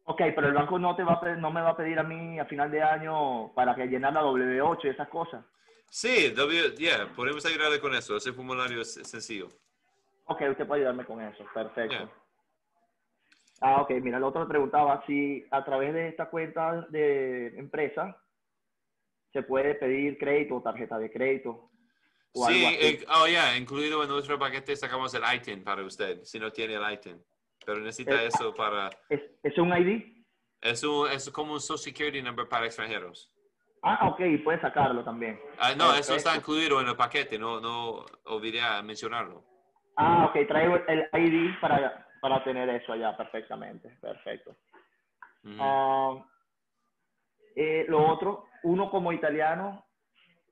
Ok, 0.06 0.22
pero 0.36 0.48
el 0.48 0.54
banco 0.54 0.80
no, 0.80 0.96
te 0.96 1.04
va 1.04 1.20
a, 1.22 1.36
no 1.36 1.52
me 1.52 1.62
va 1.62 1.70
a 1.70 1.78
pedir 1.78 2.00
a 2.00 2.04
mí 2.04 2.40
a 2.40 2.46
final 2.46 2.72
de 2.72 2.82
año 2.82 3.54
para 3.54 3.76
que 3.76 3.86
llenar 3.86 4.14
la 4.14 4.24
W8 4.24 4.80
y 4.86 4.88
esas 4.88 5.08
cosas. 5.10 5.46
Sí, 5.90 6.34
yeah, 6.78 7.12
podemos 7.16 7.46
ayudarle 7.46 7.80
con 7.80 7.96
eso. 7.96 8.16
Ese 8.16 8.32
formulario 8.32 8.82
es 8.82 8.94
sencillo. 8.94 9.50
Ok, 10.26 10.42
usted 10.52 10.68
puede 10.68 10.82
ayudarme 10.82 11.06
con 11.06 11.22
eso. 11.22 11.44
Perfecto. 11.54 12.12
Ah, 13.62 13.82
ok. 13.82 13.90
Mira, 14.02 14.18
el 14.18 14.24
otro 14.24 14.42
me 14.42 14.48
preguntaba 14.48 15.04
si 15.08 15.46
a 15.50 15.66
través 15.66 15.94
de 15.94 16.10
esta 16.10 16.30
cuenta 16.30 16.88
de 16.90 17.48
empresa 17.58 18.22
se 19.34 19.44
puede 19.44 19.76
pedir 19.76 20.18
crédito 20.18 20.58
o 20.58 20.62
tarjeta 20.62 20.98
de 20.98 21.12
crédito. 21.12 21.72
sí, 22.34 22.66
eh, 22.66 23.06
oh 23.10 23.28
yeah, 23.28 23.58
incluido 23.58 24.04
en 24.04 24.10
nuestro 24.10 24.38
paquete 24.38 24.76
sacamos 24.76 25.14
el 25.14 25.24
ITIN 25.36 25.64
para 25.64 25.84
usted, 25.84 26.24
si 26.24 26.40
no 26.40 26.52
tiene 26.52 26.76
el 26.76 26.94
ITIN. 26.94 27.24
Pero 27.66 27.80
necesita 27.80 28.24
eso 28.24 28.54
para... 28.54 28.90
¿Es, 29.10 29.22
¿Es 29.44 29.58
un 29.58 29.70
ID? 29.70 30.04
Es, 30.62 30.84
un, 30.84 31.10
es 31.12 31.30
como 31.30 31.54
un 31.54 31.60
Social 31.60 31.94
Security 31.94 32.22
number 32.22 32.48
para 32.48 32.66
extranjeros. 32.66 33.32
Ah, 33.82 34.10
ok, 34.10 34.44
puede 34.44 34.60
sacarlo 34.60 35.04
también. 35.04 35.40
Ah, 35.58 35.74
no, 35.76 35.94
eso 35.94 36.16
está 36.16 36.36
incluido 36.36 36.82
en 36.82 36.88
el 36.88 36.96
paquete, 36.96 37.40
no, 37.40 37.62
no 37.62 38.06
olvidé 38.26 38.62
mencionarlo. 38.84 39.44
Ah, 39.96 40.26
ok, 40.26 40.48
traigo 40.48 40.76
el 40.88 41.10
ID 41.14 41.60
para, 41.60 42.08
para 42.22 42.44
tener 42.44 42.70
eso 42.70 42.94
allá 42.94 43.16
perfectamente, 43.16 43.90
perfecto. 44.02 44.56
Eh, 47.56 47.86
lo 47.88 48.08
otro, 48.08 48.46
uno 48.64 48.90
como 48.90 49.12
italiano 49.12 49.86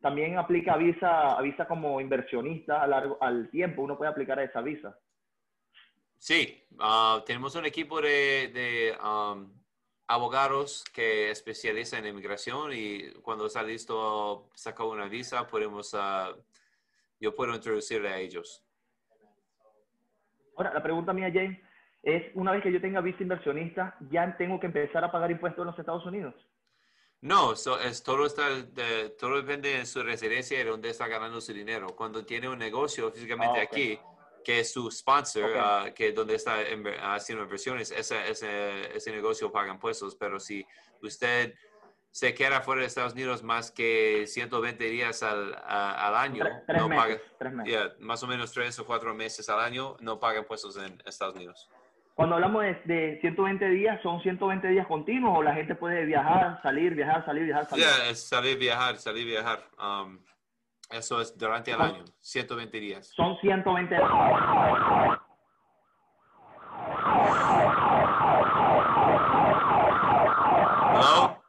también 0.02 0.38
aplica 0.38 0.78
visa, 0.78 1.40
visa 1.42 1.68
como 1.68 2.00
inversionista 2.00 2.82
a 2.82 2.88
largo, 2.88 3.18
al 3.22 3.50
tiempo, 3.50 3.82
uno 3.82 3.98
puede 3.98 4.12
aplicar 4.12 4.40
a 4.40 4.44
esa 4.44 4.62
visa. 4.62 4.98
Sí, 6.18 6.66
ah, 6.80 7.22
tenemos 7.26 7.56
un 7.56 7.66
equipo 7.66 8.02
de, 8.02 8.50
de 8.54 8.98
um, 9.04 9.52
abogados 10.08 10.84
que 10.94 11.30
especializan 11.32 12.06
en 12.06 12.12
inmigración 12.12 12.72
y 12.74 13.12
cuando 13.22 13.48
está 13.48 13.62
listo 13.62 14.50
saca 14.54 14.84
una 14.84 15.08
visa, 15.08 15.48
podemos, 15.48 15.94
uh, 15.94 16.36
yo 17.20 17.36
puedo 17.36 17.54
introducirle 17.54 18.10
a 18.10 18.18
ellos. 18.18 18.64
Ahora, 20.56 20.74
la 20.74 20.82
pregunta 20.82 21.14
mía, 21.14 21.30
James, 21.32 21.60
es 22.02 22.32
una 22.36 22.52
vez 22.52 22.64
que 22.64 22.72
yo 22.72 22.82
tenga 22.82 23.02
visa 23.02 23.22
inversionista, 23.22 23.96
¿ya 24.10 24.36
tengo 24.38 24.60
que 24.60 24.68
empezar 24.68 25.04
a 25.04 25.12
pagar 25.12 25.30
impuestos 25.30 25.62
en 25.62 25.68
los 25.68 25.80
Estados 25.80 26.06
Unidos? 26.06 26.34
No, 27.22 27.54
es, 27.54 28.04
todo, 28.04 28.26
está, 28.26 28.50
de, 28.50 29.10
todo 29.20 29.38
depende 29.38 29.78
de 29.78 29.86
su 29.86 30.04
residencia 30.04 30.56
y 30.56 30.64
de 30.64 30.70
dónde 30.70 30.90
está 30.90 31.08
ganando 31.08 31.42
su 31.42 31.52
dinero. 31.52 31.88
Cuando 31.96 32.24
tiene 32.26 32.48
un 32.48 32.60
negocio 32.60 33.12
físicamente 33.12 33.60
ah, 33.60 33.64
aquí, 33.64 34.00
que 34.48 34.62
es 34.62 34.72
su 34.72 34.90
sponsor, 34.90 35.52
ah, 35.58 35.90
que 35.94 36.14
donde 36.14 36.36
está 36.36 36.56
haciendo 37.14 37.44
inversiones, 37.44 37.92
ese, 37.92 38.30
ese, 38.32 38.96
ese, 38.96 39.12
negocio 39.12 39.52
paga 39.52 39.74
impuestos. 39.74 40.16
Pero 40.16 40.40
si 40.40 40.66
usted 41.02 41.54
se 42.12 42.34
queda 42.34 42.62
fuera 42.62 42.80
de 42.80 42.88
Estados 42.88 43.12
Unidos 43.12 43.44
más 43.44 43.72
que 43.72 44.24
120 44.26 44.82
días 44.86 45.22
al, 45.22 45.54
al 45.66 46.16
año, 46.16 46.46
no 46.66 46.88
paga, 46.88 47.20
más 48.00 48.24
o 48.24 48.28
menos 48.28 48.54
tres 48.54 48.80
o 48.80 48.86
cuatro 48.86 49.14
meses 49.14 49.50
al 49.50 49.60
año, 49.60 49.98
no 50.00 50.18
paga 50.18 50.40
impuestos 50.40 50.78
en 50.78 50.98
Estados 51.06 51.36
Unidos. 51.36 51.70
Cuando 52.16 52.36
hablamos 52.36 52.64
de, 52.86 53.18
120 53.20 53.68
días, 53.68 54.02
¿son 54.02 54.22
120 54.22 54.66
días 54.70 54.88
continuos 54.88 55.40
o 55.40 55.44
la 55.44 55.56
gente 55.56 55.76
puede 55.76 56.06
viajar, 56.06 56.62
salir, 56.64 56.96
viajar, 56.96 57.26
salir, 57.26 57.44
viajar, 57.44 57.68
salir? 57.68 57.84
Yeah, 57.84 58.16
salir, 58.16 58.58
viajar, 58.58 58.96
salir, 58.96 59.26
viajar. 59.26 59.60
Um, 59.78 60.20
eso 60.90 61.22
es 61.22 61.38
durante 61.38 61.72
el 61.72 61.82
año, 61.82 62.06
120 62.22 62.80
días. 62.80 63.08
Son 63.16 63.38
120 63.40 63.96
días. 63.96 64.10
¿Hello? 70.94 71.44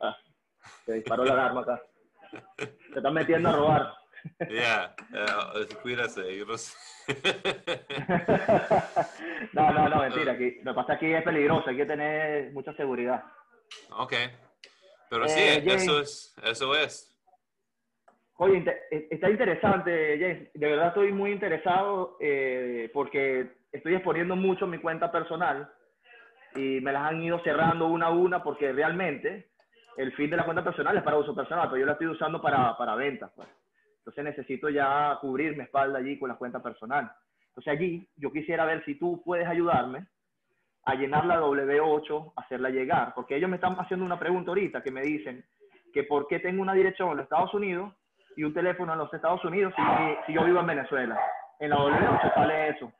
Ah, 0.00 0.16
se 0.86 0.92
disparó 0.94 1.24
la 1.24 1.32
alarma 1.34 1.60
acá. 1.60 1.82
Se 2.58 2.96
están 2.96 3.14
metiendo 3.14 3.48
a 3.50 3.52
robar. 3.52 3.94
Ya, 4.40 4.94
yeah, 5.12 5.52
cuídate. 5.82 6.44
no, 9.52 9.72
no, 9.72 9.88
no, 9.88 9.96
mentira. 9.96 10.32
Aquí, 10.32 10.60
lo 10.62 10.72
que 10.72 10.76
pasa 10.76 10.94
aquí 10.94 11.12
es 11.12 11.22
peligroso, 11.22 11.68
hay 11.68 11.76
que 11.76 11.84
tener 11.84 12.50
mucha 12.52 12.72
seguridad. 12.74 13.22
Ok. 13.90 14.14
Pero 15.14 15.28
sí, 15.28 15.40
eh, 15.40 15.62
eso, 15.64 16.00
es, 16.00 16.34
eso 16.42 16.74
es. 16.74 17.16
Oye, 18.38 18.64
eh, 18.90 19.06
está 19.12 19.30
interesante, 19.30 20.18
James. 20.18 20.52
De 20.52 20.66
verdad 20.66 20.88
estoy 20.88 21.12
muy 21.12 21.30
interesado 21.30 22.16
eh, 22.20 22.90
porque 22.92 23.52
estoy 23.70 23.94
exponiendo 23.94 24.34
mucho 24.34 24.66
mi 24.66 24.78
cuenta 24.78 25.12
personal 25.12 25.70
y 26.56 26.80
me 26.80 26.90
las 26.90 27.08
han 27.08 27.22
ido 27.22 27.40
cerrando 27.44 27.86
una 27.86 28.06
a 28.06 28.10
una 28.10 28.42
porque 28.42 28.72
realmente 28.72 29.50
el 29.96 30.12
fin 30.14 30.30
de 30.30 30.36
la 30.36 30.44
cuenta 30.44 30.64
personal 30.64 30.96
es 30.96 31.04
para 31.04 31.18
uso 31.18 31.32
personal, 31.32 31.68
pero 31.68 31.78
yo 31.78 31.86
la 31.86 31.92
estoy 31.92 32.08
usando 32.08 32.42
para, 32.42 32.76
para 32.76 32.96
ventas. 32.96 33.30
Pues. 33.36 33.46
Entonces 33.98 34.24
necesito 34.24 34.68
ya 34.68 35.16
cubrir 35.20 35.56
mi 35.56 35.62
espalda 35.62 36.00
allí 36.00 36.18
con 36.18 36.28
la 36.28 36.34
cuenta 36.34 36.60
personal. 36.60 37.08
Entonces 37.50 37.72
allí 37.72 38.08
yo 38.16 38.32
quisiera 38.32 38.64
ver 38.64 38.84
si 38.84 38.96
tú 38.96 39.22
puedes 39.24 39.46
ayudarme 39.46 40.08
a 40.84 40.94
llenar 40.94 41.24
la 41.24 41.40
W8, 41.40 42.32
hacerla 42.36 42.70
llegar, 42.70 43.14
porque 43.14 43.36
ellos 43.36 43.48
me 43.48 43.56
están 43.56 43.74
haciendo 43.74 44.04
una 44.04 44.18
pregunta 44.18 44.50
ahorita 44.50 44.82
que 44.82 44.90
me 44.90 45.02
dicen 45.02 45.44
que 45.92 46.04
por 46.04 46.26
qué 46.26 46.40
tengo 46.40 46.60
una 46.60 46.74
dirección 46.74 47.10
en 47.10 47.16
los 47.18 47.24
Estados 47.24 47.54
Unidos 47.54 47.92
y 48.36 48.44
un 48.44 48.52
teléfono 48.52 48.92
en 48.92 48.98
los 48.98 49.12
Estados 49.14 49.44
Unidos 49.44 49.72
si, 49.76 49.82
si 50.26 50.32
yo 50.34 50.44
vivo 50.44 50.60
en 50.60 50.66
Venezuela. 50.66 51.18
En 51.60 51.70
la 51.70 51.76
W8 51.76 52.34
sale 52.34 52.68
eso. 52.70 52.92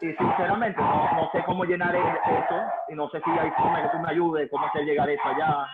Y 0.00 0.12
sinceramente 0.12 0.80
no, 0.80 1.30
sé 1.32 1.42
cómo 1.44 1.64
llenar 1.64 1.94
e-, 1.94 1.98
eso 1.98 2.62
y 2.88 2.94
no 2.94 3.08
sé 3.10 3.20
si 3.22 3.30
hay 3.30 3.50
forma 3.52 3.82
que 3.82 3.88
tú 3.88 3.98
me 3.98 4.10
ayudes, 4.10 4.50
cómo 4.50 4.66
hacer 4.66 4.84
llegar 4.84 5.08
eso 5.08 5.22
allá. 5.24 5.66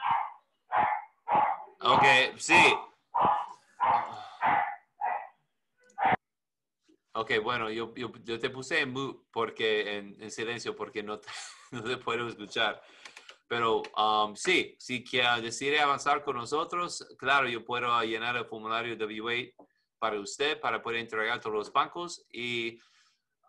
Ok, 1.84 2.04
sí, 2.36 2.74
Ok, 7.22 7.30
bueno, 7.40 7.70
yo, 7.70 7.94
yo, 7.94 8.10
yo, 8.24 8.40
te 8.40 8.50
puse 8.50 8.80
en 8.80 8.92
mute 8.92 9.24
porque, 9.30 9.96
en, 9.96 10.28
silencio 10.32 10.74
porque 10.74 11.04
no 11.04 11.20
te, 11.20 11.28
no 11.70 11.84
te 11.84 11.96
puedo 11.96 12.26
escuchar. 12.26 12.82
Pero 13.46 13.82
um, 13.96 14.34
sí, 14.34 14.74
si 14.76 15.04
quiere 15.04 15.40
decide 15.40 15.78
avanzar 15.78 16.24
con 16.24 16.34
nosotros, 16.34 17.06
claro, 17.16 17.48
yo 17.48 17.64
puedo 17.64 18.02
llenar 18.02 18.36
el 18.36 18.44
formulario 18.44 18.98
W8 18.98 19.54
para 20.00 20.18
usted, 20.18 20.58
para 20.58 20.82
poder 20.82 20.98
entregar 20.98 21.40
todos 21.40 21.54
los 21.54 21.72
bancos 21.72 22.26
y 22.28 22.80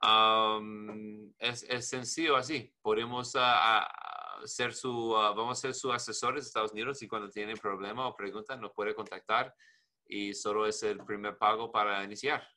um, 0.03 1.33
es, 1.39 1.63
es, 1.63 1.89
sencillo 1.89 2.35
así. 2.35 2.71
Podemos 2.79 3.33
uh, 3.33 4.47
su, 4.71 4.91
uh, 4.91 5.33
vamos 5.33 5.57
a 5.57 5.61
ser 5.61 5.73
sus 5.73 5.91
asesores 5.91 6.43
de 6.43 6.47
Estados 6.47 6.73
Unidos 6.73 7.01
y 7.01 7.07
cuando 7.07 7.27
tienen 7.27 7.57
problema 7.57 8.07
o 8.07 8.15
preguntas 8.15 8.59
nos 8.59 8.71
puede 8.71 8.93
contactar 8.93 9.51
y 10.05 10.35
solo 10.35 10.67
es 10.67 10.83
el 10.83 11.03
primer 11.03 11.39
pago 11.39 11.71
para 11.71 12.03
iniciar. 12.03 12.47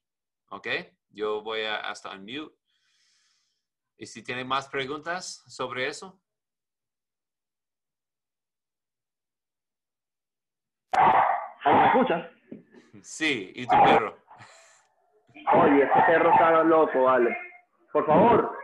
¿Ok? 0.50 0.68
Yo 1.16 1.40
voy 1.40 1.62
a 1.62 1.76
hasta 1.76 2.10
unmute. 2.10 2.54
¿Y 3.96 4.04
si 4.04 4.22
tienen 4.22 4.46
más 4.46 4.68
preguntas 4.68 5.42
sobre 5.48 5.88
eso? 5.88 6.20
¿Me 11.64 11.86
escuchas? 11.86 12.30
Sí, 13.02 13.50
¿y 13.54 13.66
tu 13.66 13.76
perro? 13.82 14.18
Oye, 15.54 15.84
este 15.84 16.00
perro 16.06 16.32
está 16.32 16.62
loco, 16.64 17.04
vale. 17.04 17.34
Por 17.92 18.04
favor. 18.04 18.58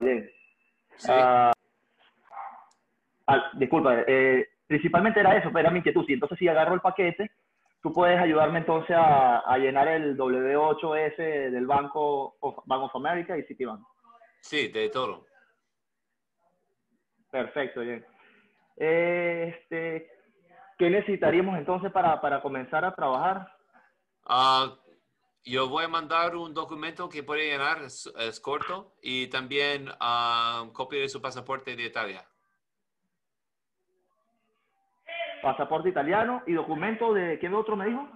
Bien. 0.00 0.28
Sí. 0.96 1.12
Ah, 1.12 1.52
Ah, 3.32 3.50
disculpa, 3.54 4.04
eh, 4.06 4.46
principalmente 4.66 5.20
era 5.20 5.34
eso, 5.38 5.50
era 5.56 5.70
mi 5.70 5.78
inquietud. 5.78 6.04
Sí, 6.04 6.12
entonces 6.12 6.38
si 6.38 6.48
agarro 6.48 6.74
el 6.74 6.82
paquete, 6.82 7.30
tú 7.82 7.90
puedes 7.90 8.20
ayudarme 8.20 8.58
entonces 8.58 8.94
a, 8.94 9.56
llenar 9.56 9.88
el 9.88 10.18
W8S 10.18 11.16
del 11.50 11.66
Banco 11.66 12.36
of, 12.40 12.58
Bank 12.66 12.82
of 12.82 12.96
America 12.96 13.38
y 13.38 13.42
Citibank. 13.44 13.80
Sí, 14.42 14.68
de 14.68 14.90
todo. 14.90 15.24
Perfecto, 17.30 17.80
bien. 17.80 18.04
Este, 18.76 20.10
¿Qué 20.76 20.90
necesitaríamos 20.90 21.56
entonces 21.56 21.90
para, 21.90 22.20
para 22.20 22.42
comenzar 22.42 22.84
a 22.84 22.94
trabajar? 22.94 23.50
Uh, 24.28 24.76
yo 25.42 25.70
voy 25.70 25.84
a 25.84 25.88
mandar 25.88 26.36
un 26.36 26.52
documento 26.52 27.08
que 27.08 27.22
puede 27.22 27.46
llenar, 27.46 27.78
es, 27.80 28.40
corto, 28.42 28.92
y 29.00 29.28
también 29.28 29.88
uh, 29.88 30.70
copia 30.74 31.00
de 31.00 31.08
su 31.08 31.22
pasaporte 31.22 31.74
de 31.74 31.84
Italia 31.84 32.26
pasaporte 35.42 35.88
italiano 35.88 36.42
y 36.46 36.52
documento 36.52 37.12
de, 37.12 37.38
¿qué 37.38 37.48
otro 37.48 37.76
me 37.76 37.86
dijo? 37.86 38.08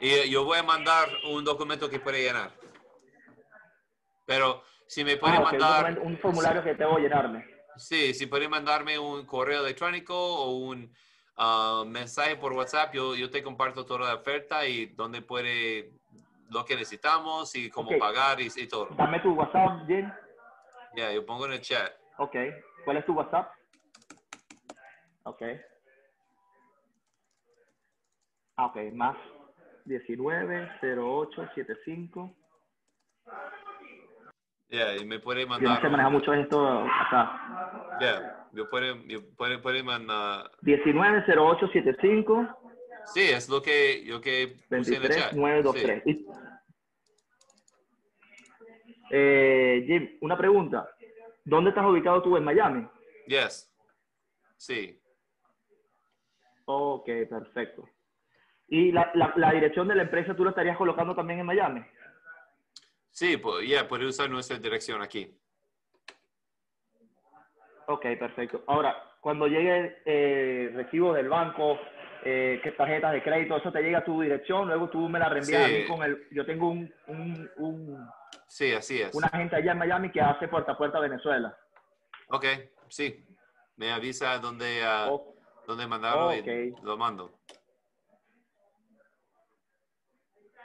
Y 0.00 0.30
yo 0.30 0.44
voy 0.44 0.58
a 0.58 0.62
mandar 0.62 1.08
un 1.30 1.42
documento 1.42 1.88
que 1.88 1.98
puede 1.98 2.22
llenar. 2.22 2.50
Pero 4.26 4.62
si 4.86 5.02
me 5.02 5.16
puede 5.16 5.36
ah, 5.36 5.40
mandar... 5.40 5.98
Un, 5.98 6.18
formulario 6.18 6.62
que 6.62 6.74
tengo 6.74 6.96
que 6.96 7.02
llenarme. 7.02 7.46
Sí, 7.76 8.12
si 8.12 8.26
puede 8.26 8.48
mandarme 8.48 8.98
un 8.98 9.24
correo 9.24 9.62
electrónico 9.62 10.14
o 10.14 10.50
un 10.58 10.92
ah, 11.38 11.84
mensaje 11.86 12.36
por 12.36 12.52
WhatsApp, 12.52 12.92
yo, 12.92 13.14
yo 13.14 13.30
te 13.30 13.42
comparto 13.42 13.86
toda 13.86 14.08
la 14.08 14.14
oferta 14.14 14.66
y 14.66 14.86
dónde 14.86 15.22
puede, 15.22 15.92
lo 16.50 16.64
que 16.64 16.74
necesitamos 16.74 17.54
y 17.56 17.70
cómo 17.70 17.90
pagar 17.98 18.40
y, 18.40 18.48
y, 18.54 18.68
todo. 18.68 18.88
Dame 18.96 19.20
tu 19.20 19.32
WhatsApp, 19.32 19.86
Jen. 19.86 20.12
Ya, 20.94 21.12
yo 21.12 21.24
pongo 21.24 21.46
en 21.46 21.52
el 21.52 21.60
chat. 21.60 21.92
Ok. 22.18 22.36
¿Cuál 22.84 22.98
es 22.98 23.06
tu 23.06 23.14
WhatsApp? 23.14 23.50
Ok. 25.24 25.42
Ah, 28.56 28.66
ok, 28.66 28.76
más 28.94 29.16
19 29.84 30.70
08 30.82 31.48
75 31.54 32.34
Yeah, 34.68 34.96
y 34.96 35.04
me 35.04 35.20
puede 35.20 35.46
mandar. 35.46 35.68
Yo 35.68 35.74
no 35.74 35.80
sé 35.80 35.88
manejar 35.88 36.12
mucho 36.12 36.34
esto 36.34 36.66
acá. 36.66 37.98
Yeah, 38.00 38.48
yo 38.52 38.68
puede, 38.68 39.06
yo 39.06 39.20
puede, 39.36 39.58
puede 39.58 39.82
mandar. 39.82 40.50
190875. 40.62 42.48
Sí, 43.14 43.30
es 43.30 43.48
lo 43.48 43.62
que 43.62 44.04
yo 44.04 44.20
que 44.20 44.56
puse 44.68 44.96
en 44.96 45.02
el 45.04 45.08
chat. 45.10 45.32
923. 45.34 46.02
Sí. 46.04 46.26
Eh, 49.10 49.84
Jim, 49.86 50.18
una 50.22 50.36
pregunta. 50.36 50.88
¿Dónde 51.44 51.70
estás 51.70 51.86
ubicado 51.86 52.20
tú 52.22 52.36
en 52.36 52.42
Miami? 52.42 52.88
Yes. 53.28 53.72
Sí. 54.56 55.00
Ok, 56.64 57.06
perfecto. 57.30 57.88
¿Y 58.68 58.90
la, 58.90 59.12
la, 59.14 59.52
dirección 59.52 59.86
de 59.86 59.94
la 59.94 60.02
empresa 60.02 60.34
tú 60.34 60.42
la 60.44 60.50
estarías 60.50 60.76
colocando 60.76 61.14
también 61.14 61.40
en 61.40 61.46
Miami? 61.46 61.84
Sí, 63.10 63.36
pues, 63.36 63.68
ya, 63.68 63.86
puede 63.86 64.06
usar 64.06 64.28
nuestra 64.28 64.58
dirección 64.58 65.02
aquí. 65.02 65.32
Ok, 67.86 68.02
perfecto. 68.18 68.64
Ahora, 68.66 68.96
cuando 69.20 69.46
llegue 69.46 70.02
eh, 70.04 70.72
recibo 70.74 71.12
del 71.12 71.28
banco, 71.28 71.78
eh, 72.24 72.60
tarjetas 72.76 73.12
de 73.12 73.22
crédito, 73.22 73.56
eso 73.56 73.70
te 73.70 73.82
llega 73.82 73.98
a 73.98 74.04
tu 74.04 74.20
dirección, 74.20 74.66
luego 74.66 74.90
tú 74.90 75.08
me 75.08 75.20
la 75.20 75.28
reenvías 75.28 75.64
a 75.64 75.68
mí 75.68 75.86
con 75.86 76.02
el... 76.02 76.26
Yo 76.32 76.44
tengo 76.44 76.68
un, 76.70 76.92
un, 77.06 77.50
un, 77.56 78.08
Sí, 78.48 78.72
así 78.72 79.00
es. 79.00 79.14
Una 79.14 79.28
gente 79.28 79.54
allá 79.56 79.72
en 79.72 79.78
Miami 79.78 80.10
que 80.10 80.20
hace 80.20 80.48
puerta 80.48 80.72
a 80.72 80.78
puerta 80.78 80.98
Venezuela. 80.98 81.56
Ok, 82.28 82.44
sí. 82.88 83.24
Me 83.76 83.92
avisa 83.92 84.38
dónde, 84.38 84.82
uh, 85.08 85.88
mandarlo 85.88 86.34
y 86.34 86.74
lo 86.82 86.96
mando. 86.96 87.38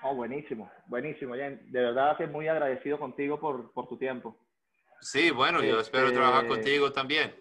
Oh, 0.03 0.15
buenísimo, 0.15 0.71
buenísimo. 0.87 1.35
De 1.35 1.59
verdad 1.71 2.17
que 2.17 2.27
muy 2.27 2.47
agradecido 2.47 2.97
contigo 2.97 3.39
por, 3.39 3.71
por 3.71 3.87
tu 3.87 3.97
tiempo. 3.97 4.35
Sí, 4.99 5.31
bueno, 5.31 5.63
yo 5.63 5.79
espero 5.79 6.07
este, 6.07 6.17
trabajar 6.17 6.47
contigo 6.47 6.91
también. 6.91 7.35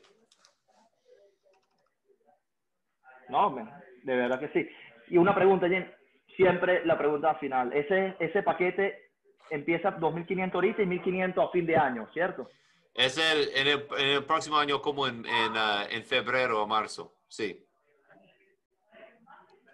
No, 3.28 3.54
de 4.02 4.16
verdad 4.16 4.40
que 4.40 4.48
sí. 4.48 4.68
Y 5.08 5.16
una 5.16 5.34
pregunta, 5.34 5.68
Jen, 5.68 5.90
siempre 6.36 6.84
la 6.84 6.98
pregunta 6.98 7.34
final. 7.36 7.72
Ese, 7.72 8.16
ese 8.18 8.42
paquete 8.42 9.10
empieza 9.50 9.96
2.500 9.96 10.54
ahorita 10.54 10.82
y 10.82 10.86
1.500 10.86 11.48
a 11.48 11.50
fin 11.50 11.66
de 11.66 11.76
año, 11.76 12.08
¿cierto? 12.12 12.48
Es 12.94 13.18
el, 13.18 13.48
en, 13.54 13.66
el, 13.66 13.86
en 13.98 14.08
el 14.16 14.24
próximo 14.24 14.58
año 14.58 14.80
como 14.82 15.06
en, 15.06 15.24
en, 15.24 15.52
uh, 15.52 15.86
en, 15.90 16.04
febrero 16.04 16.62
o 16.62 16.66
marzo, 16.66 17.14
sí. 17.28 17.66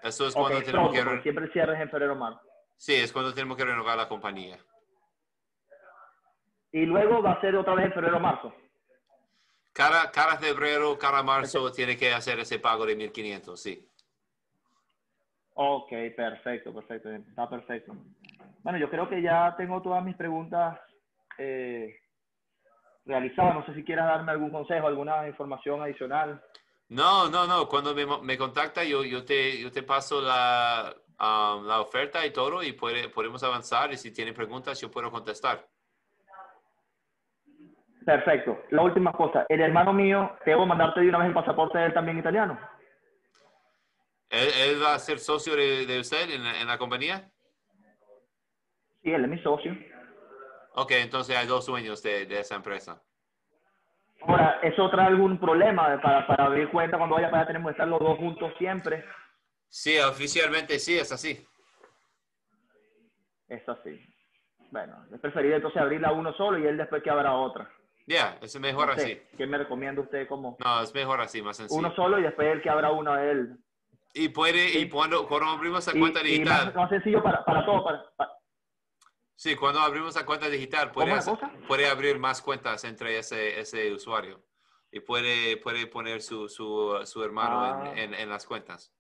Eso 0.02 0.28
es 0.28 0.35
cuando 0.35 0.62
tenemos 0.62 0.93
que... 0.93 1.23
Siempre 1.23 1.49
cierres 1.49 1.81
en 1.81 1.90
febrero 1.90 2.12
o 2.12 2.16
marzo. 2.16 2.46
Sí, 2.76 2.95
es 2.95 3.12
cuando 3.12 3.33
tenemos 3.33 3.56
que 3.56 3.64
renovar 3.64 3.97
la 3.97 4.09
compañía. 4.09 4.59
Y 6.73 6.85
luego 6.85 7.23
va 7.23 7.33
a 7.33 7.40
ser 7.40 7.56
otra 7.56 7.75
vez 7.75 7.87
en 7.87 7.92
febrero 7.92 8.18
o 8.18 8.21
marzo. 8.21 8.54
Cada, 9.73 10.11
cada 10.11 10.37
febrero, 10.37 10.97
cada 10.99 11.23
marzo 11.23 11.71
tiene 11.73 11.97
que 11.97 12.12
hacer 12.12 12.38
ese 12.40 12.59
pago 12.59 12.87
de 12.87 12.97
1.500, 12.97 13.56
sí. 13.56 13.88
Ok, 15.54 15.90
perfecto, 16.14 16.75
perfecto, 16.75 17.11
está 17.11 17.49
perfecto. 17.49 17.95
Bueno, 18.62 18.78
yo 18.78 18.90
creo 18.90 19.09
que 19.09 19.23
ya 19.23 19.54
tengo 19.56 19.80
todas 19.80 20.04
mis 20.04 20.16
preguntas 20.16 20.78
eh, 21.38 21.99
realizadas. 23.06 23.54
No 23.54 23.64
sé 23.64 23.75
si 23.75 23.85
quieras 23.85 24.06
darme 24.06 24.33
algún 24.33 24.50
consejo, 24.50 24.87
alguna 24.87 25.26
información 25.28 25.80
adicional. 25.80 26.42
No, 26.88 27.28
no, 27.30 27.47
no. 27.47 27.68
Cuando 27.68 27.95
me, 27.95 28.04
me 28.23 28.37
contacta, 28.37 28.85
yo, 28.85 29.04
yo, 29.04 29.25
te, 29.25 29.61
yo 29.61 29.71
te 29.71 29.83
paso 29.83 30.21
la, 30.21 30.95
um, 31.20 31.66
la 31.66 31.80
oferta 31.80 32.25
y 32.26 32.32
todo 32.32 32.62
y 32.62 32.73
puede, 32.73 33.08
podemos 33.08 33.42
avanzar. 33.42 33.92
Y 33.92 33.96
si 33.96 34.12
tiene 34.12 34.32
preguntas, 34.32 34.80
yo 34.80 34.90
puedo 34.90 35.11
contestar. 35.11 35.66
Perfecto. 38.06 38.62
La 38.70 38.82
última 38.82 39.12
cosa. 39.12 39.44
El 39.49 39.61
hermano 39.61 39.92
mío, 39.92 40.30
¿debo 40.46 40.64
mandarte 40.64 41.00
de 41.00 41.08
una 41.08 41.18
vez 41.18 41.26
el 41.28 41.35
pasaporte 41.35 41.76
de 41.76 41.87
él 41.87 41.92
también 41.92 42.18
italiano? 42.18 42.56
¿Él, 44.31 44.81
va 44.81 44.94
a 44.94 44.98
ser 44.98 45.18
socio 45.18 45.57
de, 45.57 45.98
usted 45.98 46.31
en, 46.31 46.66
la 46.66 46.79
compañía? 46.79 47.29
Sí, 49.02 49.12
él 49.12 49.24
es 49.24 49.31
mi 49.31 49.38
socio. 49.40 49.76
Ok, 50.74 50.92
entonces 50.92 51.37
hay 51.37 51.46
dos 51.46 51.64
sueños 51.64 52.00
de, 52.02 52.22
esa 52.38 52.55
empresa. 52.55 53.02
Ahora, 54.22 54.61
¿eso 54.62 54.88
trae 54.90 55.07
algún 55.07 55.38
problema 55.38 56.00
para, 56.00 56.26
para 56.26 56.44
abrir 56.46 56.70
cuenta 56.70 56.98
cuando 56.98 57.16
vaya 57.16 57.31
para 57.31 57.42
allá? 57.42 57.48
Tenemos 57.48 57.70
que 57.70 57.72
estar 57.72 57.88
los 57.88 58.00
dos 58.00 58.18
juntos 58.18 58.52
siempre. 58.59 59.05
Sí, 59.68 59.98
oficialmente 59.98 60.79
sí, 60.79 60.98
es 60.98 61.12
así. 61.12 61.46
Es 63.48 63.68
así. 63.68 64.00
Bueno, 64.70 65.07
es 65.12 65.20
preferible 65.20 65.57
entonces 65.57 65.81
abrirla 65.81 66.12
uno 66.12 66.33
solo 66.35 66.59
y 66.59 66.66
él 66.66 66.76
después 66.76 67.02
que 67.02 67.11
abra 67.11 67.35
otra. 67.35 67.70
Ya, 68.07 68.38
es 68.40 68.59
mejor 68.61 68.90
así. 68.90 69.20
¿Qué 69.37 69.46
me 69.46 69.59
recomienda 69.59 70.00
usted 70.00 70.29
como? 70.29 70.57
No, 70.64 70.83
es 70.83 70.94
mejor 70.94 71.20
así, 71.20 71.42
más 71.42 71.57
sencillo. 71.57 71.79
Uno 71.79 71.94
solo 71.94 72.18
y 72.18 72.22
después 72.22 72.48
el 72.48 72.62
que 72.62 72.70
abra 72.70 72.90
uno 72.90 73.12
a 73.12 73.24
él. 73.24 73.57
Y 74.14 74.29
puede, 74.29 74.79
y 74.79 74.88
cuando, 74.88 75.26
cuando 75.26 75.48
abrimos 75.50 75.87
la 75.87 75.98
cuenta 75.98 76.20
digital. 76.20 76.72
Y 76.72 76.76
más, 76.76 76.88
sencillo 76.88 77.22
para, 77.22 77.44
para 77.44 77.64
todo, 77.66 77.85
para, 77.85 78.02
Sí, 79.35 79.55
cuando 79.55 79.81
abrimos 79.81 80.14
la 80.14 80.24
cuenta 80.24 80.48
digital 80.48 80.90
puede, 80.92 81.12
puede 81.68 81.87
abrir 81.88 82.18
más 82.18 82.40
cuentas 82.40 82.85
entre 82.85 83.18
ese, 83.18 83.61
ese 83.61 83.92
usuario 83.92 84.42
y 84.90 85.00
puede, 85.00 85.59
puede 85.59 85.87
poner 85.87 86.22
su, 86.22 86.48
su, 86.48 86.98
su 87.05 87.22
hermano 87.22 87.92
en, 87.94 88.14
ah. 88.14 88.18
en, 88.18 88.29
las 88.31 88.46
cuentas. 88.46 88.94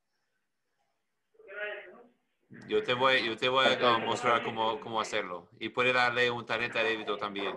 Yo 2.68 2.82
te 2.82 2.94
voy, 2.94 3.24
yo 3.26 3.36
te 3.36 3.48
voy 3.48 3.66
a 3.66 3.98
mostrar 3.98 4.42
cómo, 4.42 4.78
cómo 4.80 5.00
hacerlo. 5.00 5.48
Y 5.58 5.68
puede 5.68 5.92
darle 5.92 6.30
un 6.30 6.46
tarjeta 6.46 6.80
de 6.80 6.90
débito 6.90 7.16
también. 7.16 7.54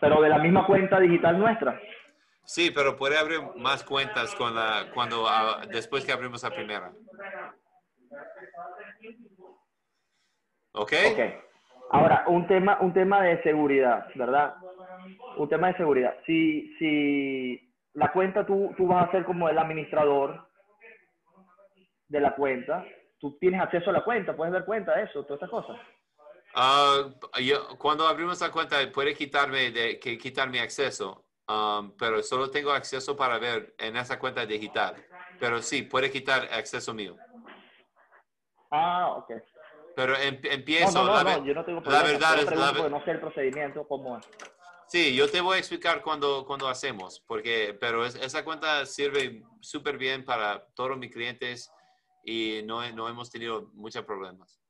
Pero 0.00 0.20
de 0.20 0.28
la 0.28 0.38
misma 0.38 0.66
cuenta 0.66 0.98
digital 0.98 1.38
nuestra. 1.38 1.80
Sí, 2.44 2.72
pero 2.74 2.96
puede 2.96 3.18
abrir 3.18 3.40
más 3.56 3.84
cuentas 3.84 4.34
con 4.34 4.54
la, 4.54 4.90
cuando, 4.92 5.28
ah, 5.28 5.62
después 5.70 6.04
que 6.04 6.12
abrimos 6.12 6.42
la 6.42 6.50
primera. 6.50 6.92
¿Ok? 10.72 10.92
Ahora, 11.90 12.24
un 12.26 12.46
tema, 12.46 12.78
un 12.80 12.92
tema 12.92 13.22
de 13.22 13.42
seguridad, 13.42 14.06
¿verdad? 14.14 14.54
Un 15.36 15.48
tema 15.48 15.68
de 15.68 15.76
seguridad. 15.76 16.16
Si, 16.26 16.74
si 16.78 17.72
la 17.94 18.10
cuenta 18.12 18.44
tú, 18.44 18.74
tú 18.76 18.86
vas 18.86 19.08
a 19.08 19.12
ser 19.12 19.24
como 19.24 19.48
el 19.48 19.58
administrador 19.58 20.51
de 22.12 22.20
la 22.20 22.34
cuenta, 22.34 22.84
tú 23.18 23.38
tienes 23.38 23.60
acceso 23.60 23.88
a 23.88 23.94
la 23.94 24.04
cuenta, 24.04 24.36
puedes 24.36 24.52
ver 24.52 24.66
cuenta 24.66 24.94
de 24.94 25.04
eso, 25.04 25.24
todas 25.24 25.38
esas 25.40 25.50
cosas. 25.50 25.80
Uh, 26.54 27.76
cuando 27.78 28.06
abrimos 28.06 28.38
la 28.42 28.50
cuenta, 28.50 28.76
puede 28.92 29.14
quitarme, 29.14 29.70
de, 29.70 29.98
que, 29.98 30.18
quitar 30.18 30.50
mi 30.50 30.58
acceso, 30.58 31.24
um, 31.48 31.96
pero 31.96 32.22
solo 32.22 32.50
tengo 32.50 32.70
acceso 32.70 33.16
para 33.16 33.38
ver 33.38 33.74
en 33.78 33.96
esa 33.96 34.18
cuenta 34.18 34.44
digital. 34.44 34.94
Pero 35.40 35.62
sí, 35.62 35.82
puede 35.82 36.10
quitar 36.10 36.42
acceso 36.52 36.92
mío. 36.92 37.16
Ah, 38.70 39.14
ok. 39.16 39.32
Pero 39.96 40.14
em, 40.16 40.38
empiezo. 40.44 41.02
No, 41.02 41.24
no, 41.24 41.38
no, 41.38 41.44
yo 41.44 41.54
no 41.54 41.64
tengo 41.64 41.82
problema. 41.82 42.04
La 42.04 42.12
verdad 42.12 42.38
es 42.38 42.50
la 42.50 42.88
No 42.90 43.04
sé 43.04 43.10
el 43.12 43.20
procedimiento 43.20 43.88
cómo 43.88 44.18
es. 44.18 44.28
Sí, 44.86 45.16
yo 45.16 45.30
te 45.30 45.40
voy 45.40 45.56
a 45.56 45.58
explicar 45.58 46.02
cuando, 46.02 46.44
cuando 46.44 46.68
hacemos, 46.68 47.20
porque, 47.26 47.74
pero 47.80 48.04
esa 48.04 48.44
cuenta 48.44 48.84
sirve 48.84 49.42
súper 49.60 49.96
bien 49.96 50.22
para 50.22 50.66
todos 50.74 50.98
mis 50.98 51.10
clientes 51.10 51.72
y 52.22 52.62
no, 52.64 52.88
no 52.92 53.08
hemos 53.08 53.30
tenido 53.30 53.70
muchos 53.74 54.04
problemas. 54.04 54.60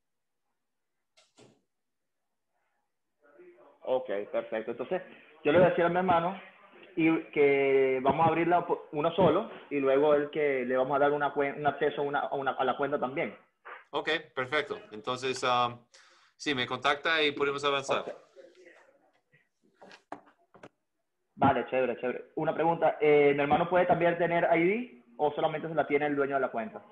Ok, 3.84 4.08
perfecto. 4.30 4.70
Entonces, 4.70 5.02
yo 5.44 5.52
le 5.52 5.58
voy 5.58 5.66
a 5.66 5.70
decir 5.70 5.84
a 5.84 5.88
mi 5.88 5.96
hermano 5.96 6.40
y 6.94 7.24
que 7.30 8.00
vamos 8.02 8.26
a 8.26 8.28
abrirla 8.28 8.66
uno 8.92 9.14
solo 9.14 9.50
y 9.70 9.80
luego 9.80 10.14
el 10.14 10.30
que 10.30 10.64
le 10.64 10.76
vamos 10.76 10.96
a 10.96 11.00
dar 11.00 11.12
una, 11.12 11.32
un 11.34 11.66
acceso 11.66 12.02
a, 12.02 12.04
una, 12.04 12.20
a, 12.20 12.34
una, 12.34 12.50
a 12.52 12.64
la 12.64 12.76
cuenta 12.76 12.98
también. 12.98 13.36
Ok, 13.90 14.08
perfecto. 14.34 14.78
Entonces, 14.92 15.42
um, 15.42 15.78
sí, 16.36 16.54
me 16.54 16.66
contacta 16.66 17.22
y 17.22 17.32
podemos 17.32 17.64
avanzar. 17.64 18.04
Vale, 21.34 21.66
chévere, 21.68 21.98
chévere. 21.98 22.24
Una 22.36 22.54
pregunta, 22.54 22.98
eh, 23.00 23.32
¿mi 23.34 23.42
hermano 23.42 23.68
puede 23.68 23.86
también 23.86 24.16
tener 24.16 24.48
ID 24.56 25.02
o 25.16 25.32
solamente 25.32 25.68
se 25.68 25.74
la 25.74 25.86
tiene 25.86 26.06
el 26.06 26.14
dueño 26.14 26.36
de 26.36 26.40
la 26.40 26.50
cuenta? 26.50 26.82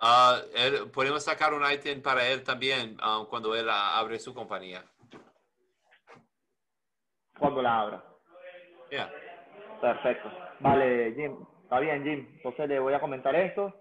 Uh, 0.00 0.88
podemos 0.92 1.24
sacar 1.24 1.52
un 1.52 1.68
item 1.68 2.00
para 2.00 2.26
él 2.28 2.44
también 2.44 2.96
um, 3.02 3.26
cuando 3.26 3.54
él 3.56 3.68
abre 3.68 4.18
su 4.20 4.32
compañía. 4.32 4.84
Cuando 7.38 7.62
la 7.62 7.80
abra. 7.80 8.04
Ya. 8.90 9.10
Perfecto. 9.80 10.30
Vale, 10.60 11.14
Jim. 11.14 11.36
Está 11.62 11.80
bien, 11.80 12.04
Jim. 12.04 12.28
Entonces 12.36 12.68
le 12.68 12.78
voy 12.78 12.94
a 12.94 13.00
comentar 13.00 13.34
esto 13.34 13.74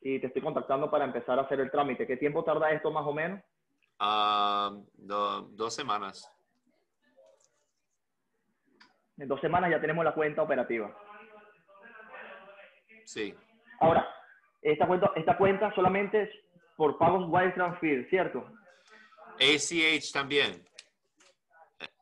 y 0.00 0.18
te 0.20 0.26
estoy 0.26 0.42
contactando 0.42 0.90
para 0.90 1.04
empezar 1.04 1.38
a 1.38 1.42
hacer 1.42 1.60
el 1.60 1.70
trámite. 1.70 2.06
¿Qué 2.06 2.16
tiempo 2.16 2.44
tarda 2.44 2.70
esto 2.70 2.90
más 2.90 3.06
o 3.06 3.12
menos? 3.12 3.40
Ah, 3.98 4.72
dos 4.96 5.74
semanas. 5.74 6.28
En 9.16 9.28
dos 9.28 9.40
semanas 9.40 9.70
ya 9.70 9.80
tenemos 9.80 10.04
la 10.04 10.14
cuenta 10.14 10.42
operativa. 10.42 10.92
Sí. 13.04 13.34
Ahora, 13.80 14.08
esta 14.62 14.86
cuenta, 14.86 15.12
esta 15.16 15.36
cuenta 15.36 15.74
solamente 15.74 16.22
es 16.22 16.30
por 16.76 16.96
pagos 16.98 17.26
wire 17.28 17.52
transfer, 17.52 18.08
¿cierto? 18.08 18.46
ACH 19.40 20.12
también. 20.12 20.64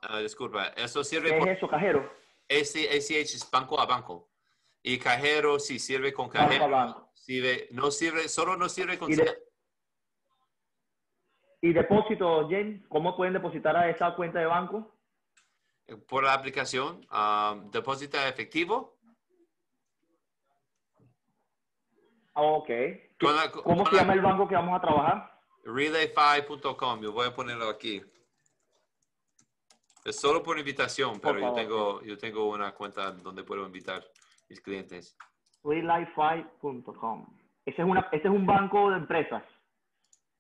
Uh, 0.09 0.19
disculpa, 0.19 0.69
eso 0.77 1.03
sirve. 1.03 1.31
¿Qué 1.31 1.39
es 1.39 1.59
eso, 1.59 1.69
cajero? 1.69 2.13
ACH 2.49 3.11
es 3.11 3.51
banco 3.51 3.81
a 3.81 3.87
banco. 3.87 4.29
Y 4.83 4.99
cajero 4.99 5.59
sí 5.59 5.79
sirve 5.79 6.13
con 6.13 6.29
cajero. 6.29 6.65
Banco 6.65 6.77
a 6.77 6.85
banco. 6.85 7.11
Sirve, 7.15 7.69
no 7.73 7.91
sirve, 7.91 8.29
solo 8.29 8.57
no 8.57 8.69
sirve 8.69 8.99
con. 8.99 9.11
¿Y, 9.11 9.17
¿Y 11.63 11.73
depósito, 11.73 12.49
James? 12.49 12.87
¿Cómo 12.89 13.17
pueden 13.17 13.35
depositar 13.35 13.77
a 13.77 13.91
esa 13.91 14.15
cuenta 14.15 14.39
de 14.39 14.47
banco? 14.47 14.97
Por 16.09 16.25
la 16.25 16.35
aplicación, 16.35 17.07
um, 17.11 17.71
deposita 17.71 18.29
efectivo. 18.29 19.00
Ok. 22.43 22.71
¿Cómo 23.63 23.85
se 23.87 23.97
llama 23.97 24.15
el 24.15 24.23
banco 24.23 24.49
que 24.49 24.55
vamos 24.55 24.79
a 24.79 24.81
trabajar? 24.81 25.41
Relay5.com. 25.65 27.03
Yo 27.03 27.13
voy 27.13 27.27
a 27.27 27.35
ponerlo 27.35 27.69
aquí. 27.69 28.03
Es 30.07 30.19
solo 30.19 30.43
por 30.43 30.59
invitación, 30.59 31.21
pero 31.21 31.39
yo 31.39 31.53
tengo, 31.53 32.03
yo 32.03 32.17
tengo 32.17 32.49
una 32.49 32.73
cuenta 32.73 33.13
donde 33.13 33.45
puedo 33.45 33.67
invitar 33.67 34.03
mis 34.49 34.59
clientes. 34.63 35.19
Realify.com. 35.63 37.27
Ese 37.67 37.83
es, 37.83 37.87
una, 37.87 38.09
ese 38.11 38.27
es 38.27 38.35
un 38.35 38.47
banco 38.47 38.89
de 38.89 38.97
empresas. 38.97 39.43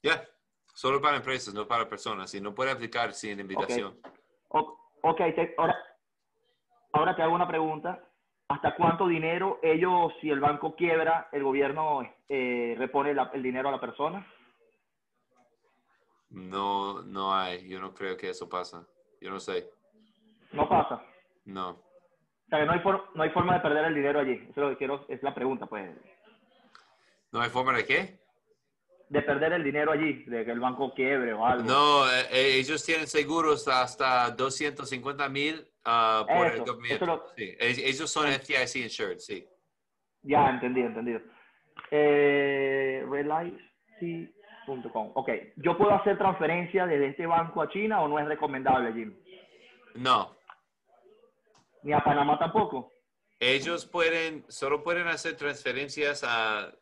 Ya, 0.02 0.26
solo 0.72 1.02
para 1.02 1.18
empresas, 1.18 1.52
no 1.52 1.68
para 1.68 1.86
personas. 1.86 2.34
Y 2.34 2.40
no 2.40 2.54
puede 2.54 2.70
aplicar 2.70 3.12
sin 3.12 3.38
invitación. 3.38 4.00
Ok, 4.48 5.20
ahora, 5.58 5.76
ahora 6.94 7.14
te 7.14 7.22
hago 7.22 7.34
una 7.34 7.46
pregunta. 7.46 8.02
¿Hasta 8.50 8.74
cuánto 8.74 9.06
dinero 9.06 9.60
ellos, 9.62 10.12
si 10.20 10.28
el 10.28 10.40
banco 10.40 10.74
quiebra, 10.74 11.28
el 11.30 11.44
gobierno 11.44 12.02
eh, 12.28 12.74
repone 12.76 13.14
el 13.32 13.42
dinero 13.44 13.68
a 13.68 13.72
la 13.72 13.80
persona? 13.80 14.26
No, 16.30 17.00
no 17.02 17.32
hay. 17.32 17.68
Yo 17.68 17.80
no 17.80 17.94
creo 17.94 18.16
que 18.16 18.30
eso 18.30 18.48
pasa. 18.48 18.84
Yo 19.20 19.30
no 19.30 19.38
sé. 19.38 19.70
¿No 20.50 20.68
pasa? 20.68 21.00
No. 21.44 21.68
O 21.70 22.48
sea, 22.48 22.58
que 22.58 22.66
no 22.66 22.72
hay, 22.72 22.80
no 23.14 23.22
hay 23.22 23.30
forma 23.30 23.54
de 23.54 23.60
perder 23.60 23.84
el 23.84 23.94
dinero 23.94 24.18
allí. 24.18 24.32
Eso 24.32 24.50
es 24.50 24.56
lo 24.56 24.70
que 24.70 24.76
quiero, 24.78 25.06
es 25.08 25.22
la 25.22 25.32
pregunta, 25.32 25.66
pues. 25.66 25.88
¿No 27.30 27.40
hay 27.40 27.50
forma 27.50 27.72
de 27.76 27.86
qué? 27.86 28.19
De 29.10 29.22
perder 29.22 29.52
el 29.52 29.64
dinero 29.64 29.92
allí, 29.92 30.24
de 30.24 30.44
que 30.44 30.52
el 30.52 30.60
banco 30.60 30.94
quiebre 30.94 31.32
o 31.32 31.44
algo. 31.44 31.64
No, 31.64 32.08
eh, 32.08 32.26
eh, 32.30 32.58
ellos 32.60 32.82
tienen 32.84 33.06
seguros 33.06 33.66
hasta 33.68 34.30
250 34.30 35.28
mil 35.28 35.68
uh, 35.84 36.24
por 36.26 36.46
el 36.46 36.60
gobierno. 36.62 37.24
sí. 37.36 37.54
Ellos 37.58 38.08
son 38.08 38.28
FDIC 38.28 38.76
insured, 38.84 39.18
sí. 39.18 39.46
Ya, 40.22 40.48
entendido, 40.50 40.86
entendido. 40.86 41.20
Eh, 41.90 43.04
sí. 43.98 44.32
Ok, 45.14 45.28
¿yo 45.56 45.76
puedo 45.76 45.92
hacer 45.92 46.16
transferencia 46.16 46.86
desde 46.86 47.08
este 47.08 47.26
banco 47.26 47.62
a 47.62 47.68
China 47.68 48.02
o 48.02 48.08
no 48.08 48.18
es 48.18 48.26
recomendable, 48.26 48.92
Jim? 48.92 49.16
No. 49.96 50.36
¿Ni 51.82 51.92
a 51.92 52.00
Panamá 52.00 52.38
tampoco? 52.38 52.92
Ellos 53.40 53.86
pueden, 53.86 54.44
solo 54.48 54.82
pueden 54.82 55.08
hacer 55.08 55.36
transferencias 55.36 56.22
a 56.24 56.72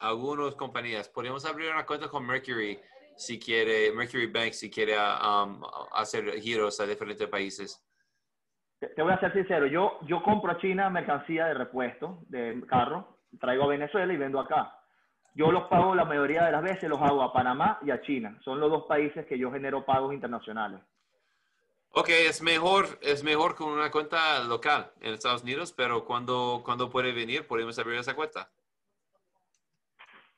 algunas 0.00 0.54
compañías. 0.54 1.08
Podemos 1.08 1.44
abrir 1.44 1.70
una 1.70 1.86
cuenta 1.86 2.08
con 2.08 2.26
Mercury 2.26 2.78
si 3.16 3.38
quiere, 3.38 3.92
Mercury 3.92 4.26
Bank 4.26 4.52
si 4.52 4.70
quiere 4.70 4.94
um, 4.96 5.62
hacer 5.92 6.40
giros 6.40 6.78
a 6.80 6.86
diferentes 6.86 7.26
países. 7.28 7.82
Te, 8.78 9.02
voy 9.02 9.12
a 9.12 9.20
ser 9.20 9.32
sincero, 9.32 9.66
yo, 9.66 9.98
yo 10.06 10.22
compro 10.22 10.52
a 10.52 10.58
China 10.58 10.90
mercancía 10.90 11.46
de 11.46 11.54
repuesto 11.54 12.18
de 12.28 12.62
carro, 12.68 13.20
traigo 13.40 13.64
a 13.64 13.68
Venezuela 13.68 14.12
y 14.12 14.18
vendo 14.18 14.38
acá. 14.38 14.78
Yo 15.34 15.50
los 15.50 15.64
pago 15.64 15.94
la 15.94 16.04
mayoría 16.04 16.44
de 16.44 16.52
las 16.52 16.62
veces, 16.62 16.88
los 16.88 17.00
hago 17.00 17.22
a 17.22 17.32
Panamá 17.32 17.78
y 17.82 17.90
a 17.90 18.00
China. 18.02 18.38
Son 18.42 18.58
los 18.58 18.70
dos 18.70 18.84
países 18.86 19.26
que 19.26 19.38
yo 19.38 19.50
genero 19.50 19.84
pagos 19.84 20.14
internacionales. 20.14 20.80
Ok, 21.90 22.08
es 22.10 22.42
mejor, 22.42 22.98
es 23.00 23.24
mejor 23.24 23.54
con 23.54 23.68
una 23.68 23.90
cuenta 23.90 24.40
local 24.44 24.92
en 25.00 25.14
Estados 25.14 25.42
Unidos, 25.42 25.72
pero 25.72 26.04
cuando, 26.04 26.62
cuando 26.64 26.90
puede 26.90 27.12
venir, 27.12 27.46
podemos 27.46 27.78
abrir 27.78 27.98
esa 27.98 28.14
cuenta. 28.14 28.50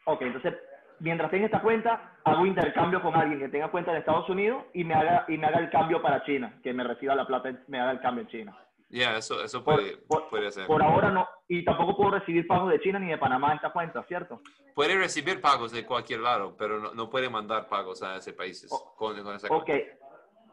Ok, 0.08 0.22
entonces, 0.22 0.54
mientras 1.00 1.30
tenga 1.30 1.44
esta 1.44 1.60
cuenta, 1.60 2.16
hago 2.24 2.46
intercambio 2.46 3.02
con 3.02 3.14
alguien 3.14 3.38
que 3.40 3.48
tenga 3.50 3.70
cuenta 3.70 3.90
en 3.90 3.98
Estados 3.98 4.26
Unidos 4.30 4.64
y 4.72 4.82
me 4.82 4.94
haga, 4.94 5.26
y 5.28 5.36
me 5.36 5.46
haga 5.46 5.58
el 5.58 5.68
cambio 5.68 6.00
para 6.00 6.24
China, 6.24 6.58
que 6.62 6.72
me 6.72 6.82
reciba 6.82 7.14
la 7.14 7.26
plata, 7.26 7.52
me 7.66 7.78
haga 7.78 7.92
el 7.92 8.00
cambio 8.00 8.22
en 8.22 8.28
China. 8.28 8.58
Ya, 8.88 9.18
eso, 9.18 9.44
eso 9.44 9.62
puede, 9.62 9.98
puede 10.30 10.50
ser. 10.50 10.66
Por 10.66 10.82
ahora 10.82 11.10
no, 11.10 11.28
y 11.46 11.62
tampoco 11.62 11.94
puedo 11.94 12.12
recibir 12.12 12.46
pagos 12.46 12.70
de 12.70 12.80
China 12.80 12.98
ni 12.98 13.08
de 13.08 13.18
Panamá 13.18 13.48
en 13.48 13.56
esta 13.56 13.70
cuenta, 13.70 14.02
¿cierto? 14.04 14.40
Puede 14.74 14.96
recibir 14.96 15.42
pagos 15.42 15.72
de 15.72 15.84
cualquier 15.84 16.20
lado, 16.20 16.56
pero 16.56 16.80
no, 16.80 16.94
no 16.94 17.10
puede 17.10 17.28
mandar 17.28 17.68
pagos 17.68 18.02
a 18.02 18.16
ese 18.16 18.32
país 18.32 18.66
con, 18.96 19.14
esa 19.34 19.54
Ok, 19.54 19.68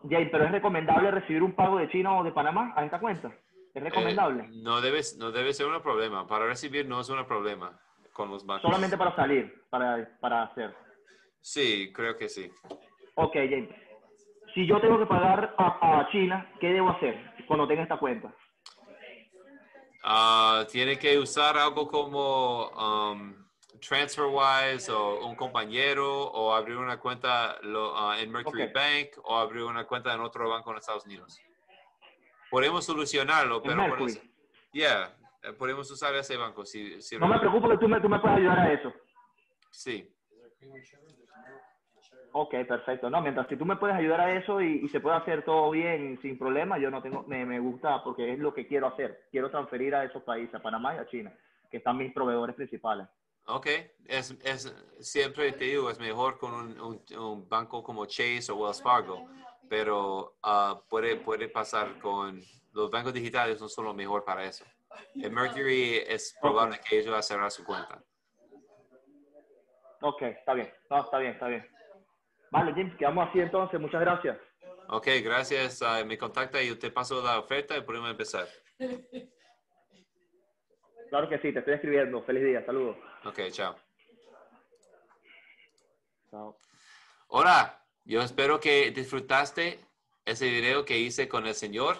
Jay, 0.09 0.27
pero 0.29 0.43
¿es 0.43 0.51
recomendable 0.51 1.11
recibir 1.11 1.43
un 1.43 1.53
pago 1.53 1.77
de 1.77 1.87
China 1.87 2.19
o 2.19 2.25
de 2.25 2.33
Panamá 2.33 2.73
a 2.75 2.83
esta 2.83 2.99
cuenta? 2.99 3.29
¿Es 3.73 3.81
eh, 3.81 3.85
recomendable? 3.85 4.49
no, 4.51 4.81
debe, 4.81 4.99
no 5.17 5.31
debe 5.31 5.53
ser 5.53 5.67
un 5.67 5.81
problema. 5.81 6.27
Para 6.27 6.45
recibir 6.45 6.85
no 6.85 6.99
es 6.99 7.07
un 7.07 7.25
problema 7.25 7.79
con 8.15 8.31
los 8.31 8.45
bancos. 8.45 8.63
Solamente 8.63 8.97
para 8.97 9.15
salir, 9.15 9.65
para, 9.69 10.17
para 10.21 10.43
hacer. 10.43 10.73
Sí, 11.41 11.91
creo 11.93 12.17
que 12.17 12.29
sí. 12.29 12.49
Ok, 13.15 13.33
Jay. 13.33 13.69
Si 14.53 14.65
yo 14.65 14.79
tengo 14.79 14.97
que 14.97 15.05
pagar 15.05 15.53
a, 15.57 15.99
a 15.99 16.09
China, 16.11 16.49
¿qué 16.61 16.67
debo 16.67 16.91
hacer? 16.91 17.35
cuando 17.45 17.67
tenga 17.67 17.83
esta 17.83 17.97
cuenta? 17.97 18.33
Uh, 20.03 20.65
tiene 20.71 20.97
que 20.97 21.17
usar 21.17 21.57
algo 21.57 21.87
como 21.87 22.69
um, 22.69 23.33
TransferWise 23.79 24.89
o 24.91 25.25
un 25.27 25.35
compañero 25.35 26.23
o 26.27 26.53
abrir 26.53 26.77
una 26.77 26.99
cuenta 26.99 27.57
uh, 27.63 28.13
en 28.13 28.31
Mercury 28.31 28.71
Bank 28.71 29.17
o 29.23 29.37
abrir 29.37 29.63
una 29.63 29.85
cuenta 29.85 30.13
en 30.13 30.21
otro 30.21 30.49
banco 30.49 30.71
en 30.71 30.77
Estados 30.77 31.05
Unidos. 31.05 31.39
Podemos 32.49 32.85
solucionarlo, 32.85 33.61
pero 33.61 33.87
podemos, 33.87 34.19
yeah, 34.71 35.13
podemos 35.53 35.89
usar 35.91 36.15
ese 36.15 36.37
banco. 36.37 36.65
Si, 36.65 37.01
si 37.01 37.17
no 37.17 37.27
me 37.27 37.39
preocupo 37.39 37.69
que 37.69 37.77
tú 37.77 37.87
me, 37.87 37.99
tú 38.01 38.09
me 38.09 38.19
puedas 38.19 38.37
ayudar 38.37 38.59
a 38.59 38.73
eso. 38.73 38.93
Sí. 39.71 40.11
Ok, 42.37 42.53
perfecto. 42.67 43.09
No, 43.09 43.21
mientras 43.21 43.47
si 43.47 43.55
tú 43.55 43.65
me 43.65 43.77
puedes 43.77 43.95
ayudar 43.95 44.19
a 44.19 44.35
eso 44.37 44.59
y, 44.59 44.87
se 44.89 44.99
puede 44.99 45.15
hacer 45.15 45.45
todo 45.45 45.71
bien, 45.71 46.19
sin 46.21 46.37
problema, 46.37 46.77
yo 46.77 46.91
no 46.91 47.01
tengo, 47.01 47.23
me, 47.23 47.45
me, 47.45 47.59
gusta 47.59 48.03
porque 48.03 48.33
es 48.33 48.39
lo 48.39 48.53
que 48.53 48.67
quiero 48.67 48.87
hacer. 48.87 49.27
Quiero 49.31 49.49
transferir 49.49 49.95
a 49.95 50.03
esos 50.03 50.21
países, 50.23 50.53
a 50.53 50.61
Panamá 50.61 50.95
y 50.95 50.97
a 50.97 51.07
China, 51.07 51.33
que 51.71 51.77
están 51.77 51.97
mis 51.97 52.13
proveedores 52.13 52.55
principales. 52.57 53.07
Ok, 53.47 53.67
es, 54.05 54.35
es, 54.43 54.75
siempre 54.99 55.51
te 55.53 55.65
digo, 55.65 55.89
es 55.89 55.99
mejor 55.99 56.37
con 56.37 56.53
un, 56.53 57.01
un, 57.17 57.47
banco 57.47 57.83
como 57.83 58.05
Chase 58.05 58.51
o 58.51 58.55
Wells 58.55 58.81
Fargo, 58.81 59.29
pero 59.69 60.35
uh, 60.43 60.79
puede, 60.89 61.15
puede 61.17 61.47
pasar 61.47 61.99
con 61.99 62.41
los 62.73 62.91
bancos 62.91 63.13
digitales, 63.13 63.61
no 63.61 63.69
son 63.69 63.85
lo 63.85 63.93
mejor 63.93 64.25
para 64.25 64.43
eso. 64.43 64.65
El 65.15 65.31
Mercury 65.31 66.03
es 66.07 66.35
probable 66.41 66.79
que 66.87 66.99
ellos 66.99 67.25
cerrar 67.25 67.51
su 67.51 67.63
cuenta. 67.63 68.01
Ok, 70.01 70.21
está 70.21 70.53
bien, 70.53 70.71
no, 70.89 71.03
está 71.03 71.17
bien, 71.17 71.33
está 71.33 71.47
bien. 71.47 71.67
Vale, 72.51 72.73
Jim, 72.73 72.95
quedamos 72.97 73.29
así 73.29 73.39
entonces. 73.39 73.79
Muchas 73.79 74.01
gracias. 74.01 74.37
Ok, 74.89 75.07
gracias. 75.23 75.81
Uh, 75.81 76.05
me 76.05 76.17
contacta 76.17 76.61
y 76.61 76.75
te 76.75 76.91
paso 76.91 77.21
la 77.23 77.39
oferta 77.39 77.75
y 77.75 77.81
podemos 77.81 78.11
empezar. 78.11 78.47
Claro 81.09 81.29
que 81.29 81.39
sí, 81.39 81.51
te 81.51 81.59
estoy 81.59 81.75
escribiendo. 81.75 82.21
Feliz 82.23 82.43
día, 82.43 82.65
saludos. 82.65 82.97
Ok, 83.25 83.39
chao. 83.51 83.75
Chao. 86.29 86.57
Hola, 87.27 87.83
yo 88.03 88.21
espero 88.21 88.59
que 88.59 88.91
disfrutaste 88.91 89.79
ese 90.23 90.49
video 90.49 90.85
que 90.85 90.97
hice 90.97 91.27
con 91.27 91.47
el 91.47 91.55
señor. 91.55 91.97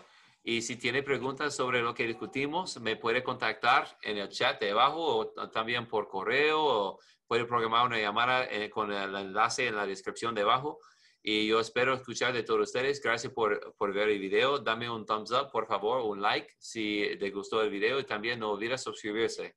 Y 0.47 0.62
si 0.62 0.75
tiene 0.75 1.01
preguntas 1.01 1.55
sobre 1.55 1.81
lo 1.81 1.95
que 1.95 2.05
discutimos, 2.05 2.79
me 2.79 2.95
puede 2.97 3.23
contactar 3.23 3.97
en 4.03 4.19
el 4.19 4.29
chat 4.29 4.60
de 4.62 4.69
abajo 4.69 5.03
o 5.03 5.49
también 5.49 5.88
por 5.88 6.08
correo 6.08 6.63
o 6.63 6.99
puede 7.25 7.45
programar 7.45 7.88
una 7.88 7.99
llamada 7.99 8.45
eh, 8.45 8.69
con 8.69 8.91
el 8.91 9.15
enlace 9.15 9.65
en 9.65 9.75
la 9.75 9.88
descripción 9.88 10.36
debajo. 10.36 10.79
Y 11.23 11.47
yo 11.47 11.60
espero 11.60 11.95
escuchar 11.95 12.31
de 12.31 12.43
todos 12.43 12.67
ustedes. 12.67 13.01
Gracias 13.01 13.34
por, 13.34 13.73
por 13.75 13.91
ver 13.91 14.08
el 14.10 14.19
video. 14.19 14.60
Dame 14.60 14.88
un 14.88 15.03
thumbs 15.08 15.31
up, 15.31 15.49
por 15.51 15.65
favor, 15.65 16.01
un 16.01 16.21
like 16.21 16.53
si 16.60 17.17
te 17.19 17.31
gustó 17.31 17.63
el 17.63 17.71
video 17.71 17.99
y 17.99 18.03
también 18.03 18.39
no 18.39 18.51
olvides 18.51 18.84
suscribirse. 18.84 19.55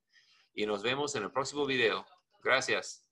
Y 0.54 0.64
nos 0.64 0.82
vemos 0.82 1.14
en 1.16 1.24
el 1.24 1.30
próximo 1.30 1.66
video. 1.66 2.06
Gracias. 2.42 3.07